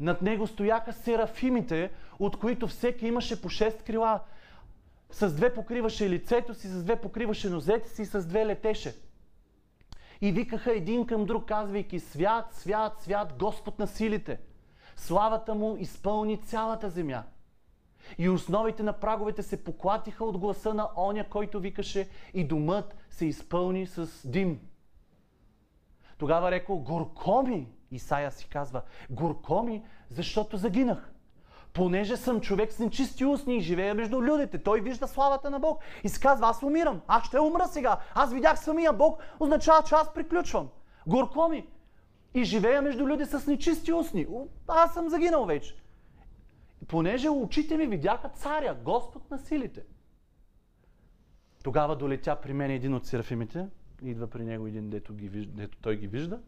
[0.00, 4.20] Над него стояха серафимите, от които всеки имаше по шест крила.
[5.10, 8.94] С две покриваше лицето си, с две покриваше нозете си и с две летеше
[10.20, 14.40] и викаха един към друг, казвайки Свят, свят, свят, Господ на силите.
[14.96, 17.24] Славата му изпълни цялата земя.
[18.18, 23.26] И основите на праговете се поклатиха от гласа на оня, който викаше и домът се
[23.26, 24.60] изпълни с дим.
[26.18, 31.12] Тогава рекол, горко ми, Исаия си казва, горко ми, защото загинах
[31.72, 34.58] понеже съм човек с нечисти устни и живея между людите.
[34.58, 37.98] Той вижда славата на Бог и си казва, аз умирам, аз ще умра сега.
[38.14, 40.68] Аз видях самия Бог, означава, че аз приключвам.
[41.06, 41.66] Горко ми.
[42.34, 44.26] И живея между люди с нечисти устни.
[44.68, 45.76] Аз съм загинал вече.
[46.88, 49.82] Понеже очите ми видяха царя, Господ на силите.
[51.62, 53.66] Тогава долетя при мен един от серафимите.
[54.02, 56.40] Идва при него един, дето, ги, дето той ги вижда.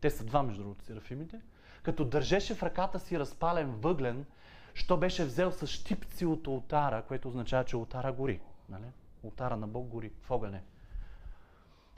[0.00, 1.40] Те са два, между другото, серафимите.
[1.82, 4.24] Като държеше в ръката си разпален въглен,
[4.76, 8.40] що беше взел с щипци от ултара, което означава, че ултара гори.
[8.68, 8.84] Нали?
[9.22, 10.62] Ултара на Бог гори в огъне.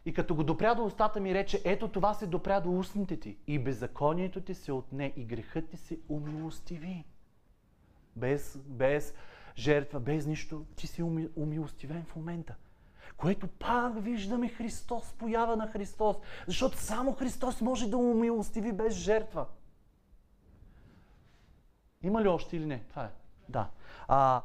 [0.05, 3.37] И като го допря до устата ми рече, ето това се допря до устните ти.
[3.47, 7.05] И беззаконието ти се отне, и грехът ти се умилостиви.
[8.16, 9.14] Без, без
[9.57, 12.55] жертва, без нищо, ти си уми, умилостивен в момента.
[13.16, 16.16] Което пак виждаме Христос, поява на Христос.
[16.47, 19.47] Защото само Христос може да умилостиви без жертва.
[22.03, 22.85] Има ли още или не?
[22.91, 23.11] Това е.
[23.49, 23.71] Да.
[24.09, 24.43] А,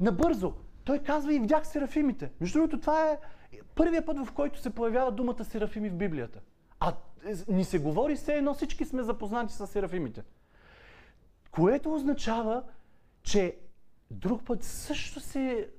[0.00, 2.32] набързо, той казва и видях серафимите.
[2.40, 3.18] Между другото, това е
[3.74, 6.40] първият път, в който се появява думата серафими в Библията.
[6.80, 6.94] А
[7.48, 10.22] ни се говори все едно всички сме запознати с серафимите.
[11.50, 12.62] Което означава,
[13.22, 13.56] че
[14.10, 15.70] друг път също, се,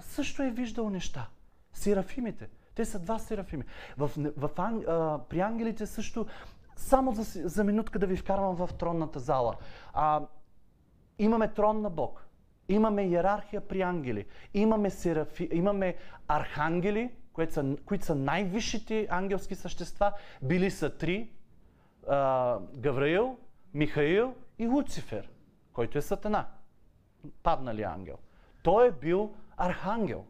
[0.00, 1.28] също е виждал неща.
[1.72, 2.48] Серафимите.
[2.74, 3.64] Те са два серафими.
[3.98, 6.26] В, в, а, при ангелите също,
[6.76, 9.56] само за, за минутка да ви вкарвам в тронната зала.
[9.92, 10.22] А,
[11.18, 12.26] имаме трон на Бог.
[12.68, 14.26] Имаме иерархия при ангели.
[14.54, 15.96] Имаме, серафи, имаме
[16.28, 20.12] архангели, които са, които са най-висшите ангелски същества.
[20.42, 21.30] Били са три.
[22.08, 23.36] А, Гавраил,
[23.74, 25.30] Михаил и Луцифер,
[25.72, 26.46] който е Сатана.
[27.42, 28.18] Паднали ангел.
[28.62, 30.24] Той е бил архангел.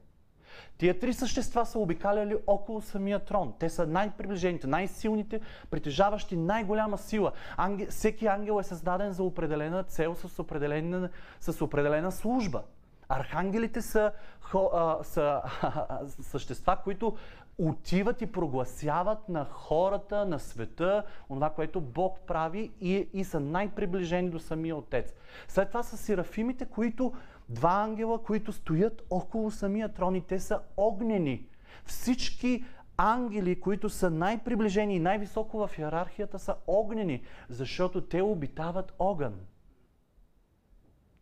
[0.78, 3.54] Тия три същества са обикаляли около самия трон.
[3.58, 5.40] Те са най-приближените, най-силните,
[5.70, 7.32] притежаващи най-голяма сила.
[7.56, 11.08] Ангел, всеки ангел е създаден за определена цел с определена,
[11.40, 12.62] с определена служба.
[13.08, 15.42] Архангелите са, хо, а, са
[16.22, 17.16] същества, които
[17.58, 24.30] отиват и прогласяват на хората, на света, това, което Бог прави и, и са най-приближени
[24.30, 25.14] до самия Отец.
[25.48, 27.12] След това са серафимите, които
[27.52, 31.48] два ангела, които стоят около самия трон и те са огнени.
[31.84, 32.64] Всички
[32.96, 39.34] ангели, които са най-приближени и най-високо в иерархията, са огнени, защото те обитават огън.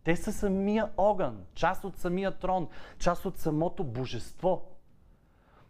[0.05, 2.68] Те са самия огън, част от самия трон,
[2.99, 4.66] част от самото божество.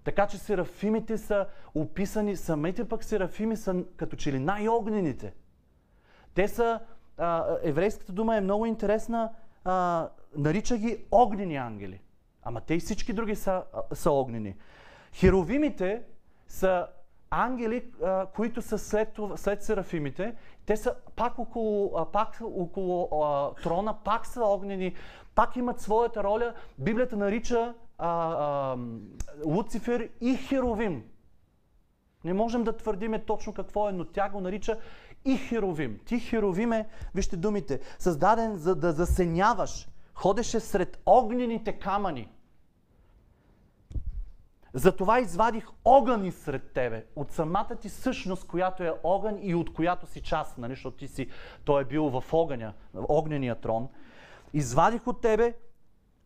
[0.04, 5.34] Така че серафимите са описани, самите пък серафими са като че ли най-огнените.
[6.34, 6.80] Те са,
[7.18, 9.30] а, еврейската дума е много интересна,
[9.64, 12.00] а, нарича ги огнени ангели.
[12.42, 13.62] Ама те и всички други са,
[13.92, 14.54] са огнени.
[15.12, 16.02] Херовимите
[16.46, 16.86] са
[17.30, 17.84] ангели,
[18.34, 20.34] които са след, след серафимите.
[20.66, 24.94] Те са пак около, пак около а, трона, пак са огнени,
[25.34, 26.54] пак имат своята роля.
[26.78, 28.76] Библията нарича а, а,
[29.46, 31.04] Луцифер и Херовим.
[32.24, 34.78] Не можем да твърдиме точно какво е, но тя го нарича
[35.24, 36.00] и Херовим.
[36.04, 39.88] Ти Херовим е, вижте думите, създаден за да засеняваш.
[40.14, 42.28] Ходеше сред огнените камъни.
[44.74, 50.06] Затова извадих огън сред тебе, от самата ти същност, която е огън и от която
[50.06, 51.30] си част, нали, защото ти си,
[51.64, 53.88] той е бил в огъня, в огнения трон.
[54.52, 55.54] Извадих от тебе,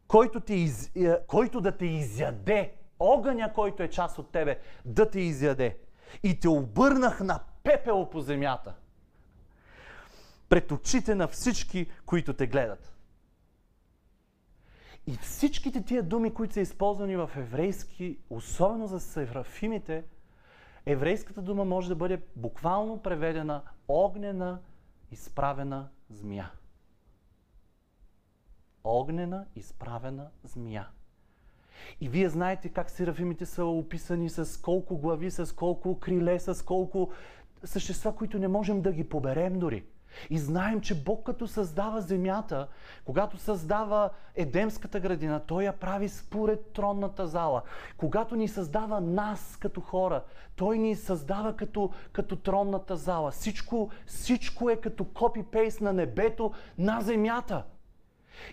[0.09, 5.11] който, ти из, е, който да те изяде, огъня, който е част от тебе, да
[5.11, 5.78] те изяде.
[6.22, 8.74] И те обърнах на пепел по земята.
[10.49, 12.93] Пред очите на всички, които те гледат.
[15.07, 20.05] И всичките тия думи, които са използвани в еврейски, особено за серафимите,
[20.86, 24.61] еврейската дума може да бъде буквално преведена огнена,
[25.11, 26.52] изправена змия.
[28.84, 30.88] Огнена, изправена змия.
[32.00, 37.11] И вие знаете как серафимите са описани с колко глави, с колко криле, с колко
[37.64, 39.84] същества, които не можем да ги поберем дори.
[40.30, 42.68] И знаем, че Бог като създава земята,
[43.04, 47.62] когато създава Едемската градина, Той я прави според тронната зала.
[47.96, 50.22] Когато ни създава нас като хора,
[50.56, 53.30] Той ни създава като, като тронната зала.
[53.30, 57.62] Всичко, всичко е като копи-пейст на небето на земята.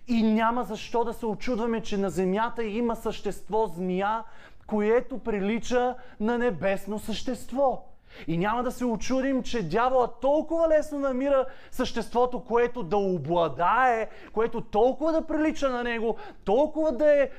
[0.08, 4.24] И няма защо да се очудваме, че на земята има същество змия,
[4.68, 7.91] което прилича на небесно същество.
[8.28, 14.62] И няма да се очудим, че дявола толкова лесно намира съществото, което да обладае, което
[14.62, 17.30] толкова да прилича на него, толкова да е, е,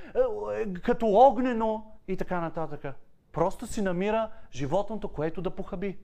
[0.55, 2.95] е като огнено и така нататък.
[3.33, 5.99] Просто си намира животното, което да похаби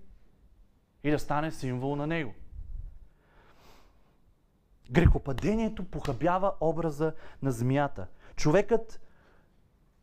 [1.04, 2.34] и да стане символ на него.
[4.90, 7.12] Грехопадението похабява образа
[7.42, 8.06] на змията.
[8.36, 9.00] Човекът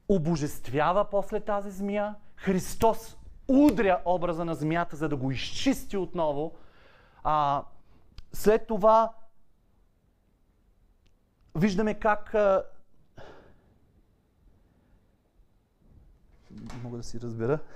[0.10, 2.16] обожествява после тази змия.
[2.36, 3.18] Христос
[3.48, 6.56] удря образа на змията, за да го изчисти отново.
[7.24, 7.64] А,
[8.34, 9.14] след това
[11.56, 12.34] виждаме как.
[12.34, 12.64] А...
[16.84, 17.60] Мога да си разбера.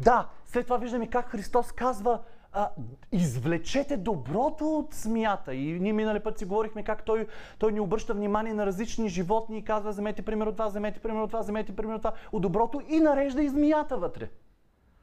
[0.00, 2.22] Да, след това виждаме как Христос казва
[2.52, 2.70] а,
[3.12, 5.54] извлечете доброто от змията.
[5.54, 7.26] И ние минали път си говорихме как той,
[7.58, 11.20] той ни обръща внимание на различни животни и казва, вземете пример от това, вземете пример
[11.20, 14.30] от това, вземете пример от това, от доброто и нарежда и змията вътре.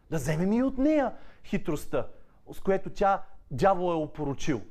[0.10, 2.08] Да вземем и от нея хитростта,
[2.52, 4.62] с което тя дявол е опоручил.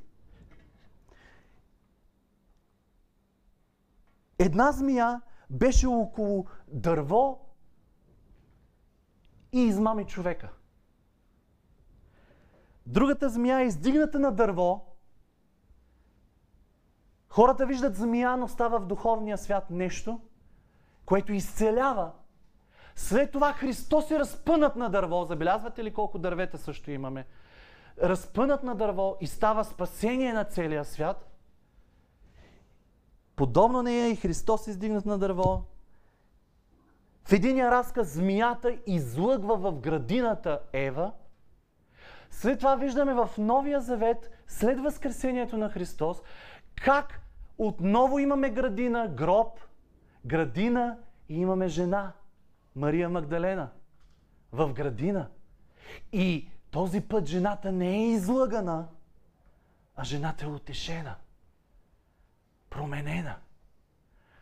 [4.38, 5.20] Една змия
[5.50, 7.40] беше около дърво
[9.52, 10.48] и измами човека.
[12.86, 14.86] Другата змия е издигната на дърво.
[17.28, 20.20] Хората виждат змия, но става в духовния свят нещо,
[21.06, 22.12] което изцелява.
[22.96, 25.24] След това Христос е разпънат на дърво.
[25.24, 27.26] Забелязвате ли колко дървета също имаме?
[28.02, 31.30] Разпънат на дърво и става спасение на целия свят.
[33.36, 35.62] Подобно не е и Христос издигнат на дърво.
[37.24, 41.12] В единия разказ змията излъгва в градината Ева–
[42.34, 46.22] след това виждаме в Новия Завет, след Възкресението на Христос,
[46.84, 47.20] как
[47.58, 49.60] отново имаме градина, гроб,
[50.24, 52.12] градина и имаме жена,
[52.76, 53.70] Мария Магдалена,
[54.52, 55.28] в градина.
[56.12, 58.88] И този път жената не е излъгана,
[59.96, 61.14] а жената е утешена,
[62.70, 63.36] променена.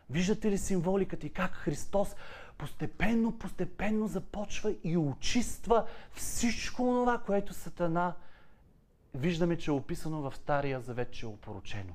[0.09, 2.15] Виждате ли символиката и как Христос
[2.57, 8.15] постепенно, постепенно започва и очиства всичко това, което Сатана
[9.13, 11.93] виждаме, че е описано в Стария Завет, че е опоручено.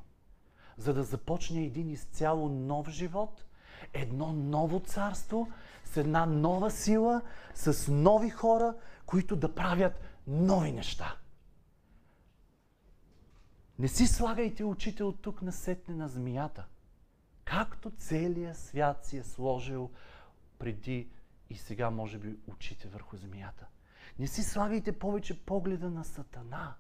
[0.77, 3.45] За да започне един изцяло нов живот,
[3.93, 5.49] едно ново царство,
[5.85, 7.23] с една нова сила,
[7.55, 8.75] с нови хора,
[9.07, 11.17] които да правят нови неща.
[13.79, 16.67] Не си слагайте очите от тук на сетне на змията,
[17.45, 19.91] както целият свят си е сложил
[20.59, 21.09] преди
[21.51, 23.67] и сега, може би, очите върху змията.
[24.19, 26.75] Не си слагайте повече погледа на Сатана,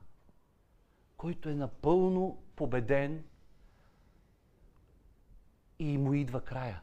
[1.16, 3.24] който е напълно победен
[5.78, 6.80] и му идва края.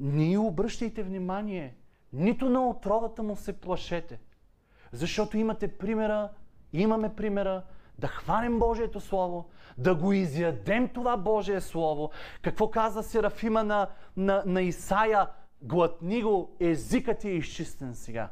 [0.00, 1.76] Не обръщайте внимание,
[2.12, 4.20] нито на отровата му се плашете,
[4.92, 6.32] защото имате примера,
[6.72, 7.64] имаме примера,
[7.98, 9.48] да хванем Божието Слово,
[9.78, 12.10] да го изядем това Божие Слово.
[12.42, 15.28] Какво каза Серафима на, на, на Исаия?
[15.64, 18.30] Глътни го, езикът ти е изчистен сега.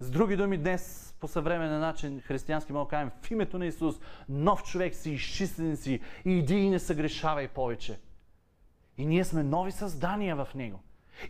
[0.00, 3.96] С други думи, днес по съвременен начин християнски мога кажем в името на Исус,
[4.28, 8.00] нов човек си, изчистен си, иди и не съгрешавай повече.
[8.98, 10.80] И ние сме нови създания в Него.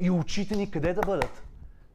[0.01, 1.43] И очите ни къде да бъдат?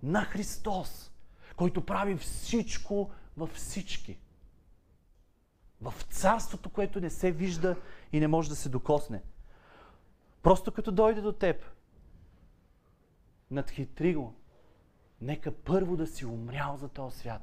[0.04, 1.12] На Христос,
[1.56, 4.20] който прави всичко във всички.
[5.82, 7.76] В царството, което не се вижда
[8.12, 9.22] и не може да се докосне.
[10.42, 11.66] Просто като дойде до теб,
[13.52, 14.34] надхитри го.
[15.22, 17.42] Нека първо да си умрял за този свят.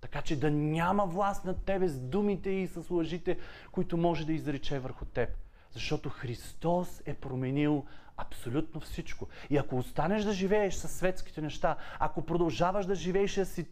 [0.00, 3.38] Така че да няма власт над тебе с думите и с лъжите,
[3.72, 5.28] които може да изрече върху теб.
[5.70, 7.84] Защото Христос е променил
[8.16, 9.28] абсолютно всичко.
[9.50, 13.66] И ако останеш да живееш със светските неща, ако продължаваш да живееш да си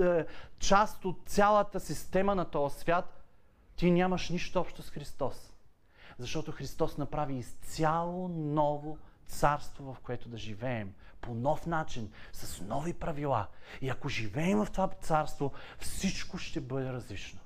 [0.00, 0.26] е,
[0.58, 3.24] част от цялата система на този свят,
[3.76, 5.52] ти нямаш нищо общо с Христос.
[6.18, 12.92] Защото Христос направи изцяло ново царство, в което да живеем по нов начин, с нови
[12.92, 13.46] правила.
[13.80, 17.40] И ако живеем в това царство, всичко ще бъде различно.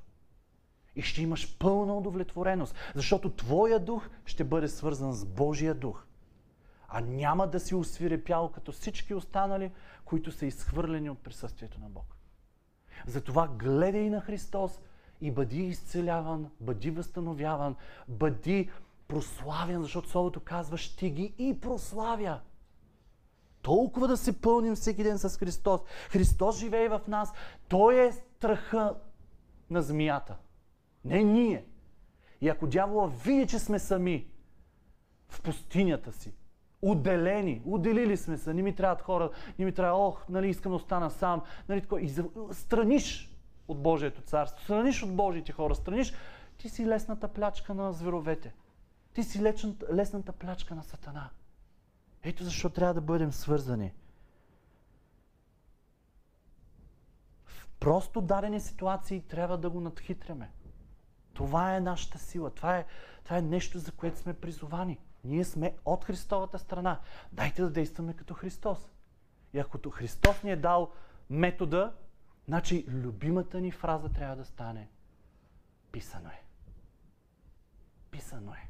[0.97, 6.05] И ще имаш пълна удовлетвореност, защото Твоя дух ще бъде свързан с Божия дух.
[6.89, 9.73] А няма да си усвирепял като всички останали,
[10.05, 12.17] които са изхвърлени от присъствието на Бог.
[13.07, 14.81] Затова гледай на Христос
[15.21, 17.77] и бъди изцеляван, бъди възстановяван,
[18.09, 18.71] бъди
[19.09, 22.41] прославен, защото Словото казва, ще ги и прославя.
[23.63, 25.81] Толкова да се пълним всеки ден с Христос.
[26.11, 27.33] Христос живее в нас.
[27.69, 28.95] Той е страха
[29.71, 30.37] на змията.
[31.05, 31.65] Не ние.
[32.41, 34.27] И ако дявола види, че сме сами
[35.29, 36.33] в пустинята си,
[36.83, 40.77] отделени, отделили сме се, не ми трябват хора, не ми трябва, ох, нали, искам да
[40.77, 42.15] остана сам, нали, тако, и
[42.53, 43.37] страниш
[43.69, 46.13] от Божието царство, страниш от Божиите хора, страниш,
[46.59, 48.55] ти си лесната плячка на зверовете.
[49.15, 49.43] Ти си
[49.93, 51.31] лесната плячка на Сатана.
[52.23, 53.93] Ето защо трябва да бъдем свързани.
[57.45, 60.51] В просто дадени ситуации трябва да го надхитряме.
[61.35, 62.51] Това е нашата сила.
[62.51, 62.87] Това е,
[63.25, 64.99] това е нещо, за което сме призовани.
[65.25, 67.01] Ние сме от Христовата страна.
[67.33, 68.91] Дайте да действаме като Христос.
[69.53, 70.91] И ако Христос ни е дал
[71.31, 71.93] метода,
[72.49, 74.89] значи любимата ни фраза трябва да стане
[75.93, 76.43] Писано е.
[78.11, 78.69] Писано е.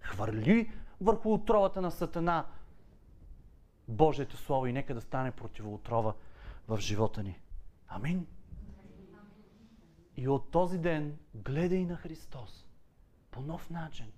[0.00, 2.46] Хвърли върху отровата на Сатана
[3.88, 6.14] Божието Слово и нека да стане противоотрова
[6.68, 7.40] в живота ни.
[7.88, 8.26] Амин.
[10.16, 12.66] И от този ден гледай на Христос
[13.30, 14.12] по нов начин.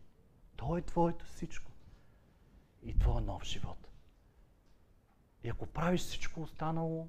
[0.56, 1.72] Той е твоето всичко.
[2.82, 3.88] И твоя нов живот.
[5.44, 7.08] И ако правиш всичко останало,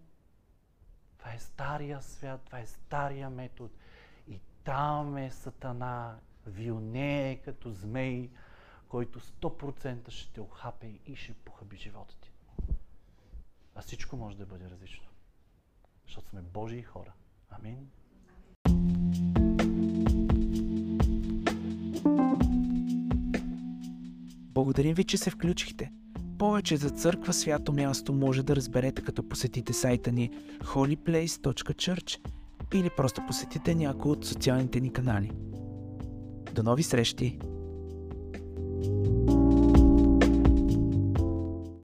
[1.18, 3.74] това е стария свят, това е стария метод.
[4.28, 8.32] И там е Сатана, вилнее като змей,
[8.90, 12.32] който 100% ще те охапе и ще похаби живота ти.
[13.78, 15.08] А всичко може да бъде различно.
[16.06, 17.14] Защото сме Божии хора.
[17.50, 17.78] Амин.
[24.54, 25.92] Благодарим ви, че се включихте.
[26.40, 32.20] Повече за църква свято място може да разберете като посетите сайта ни holyplace.church
[32.74, 35.32] или просто посетите някой от социалните ни канали.
[36.54, 37.40] До нови срещи!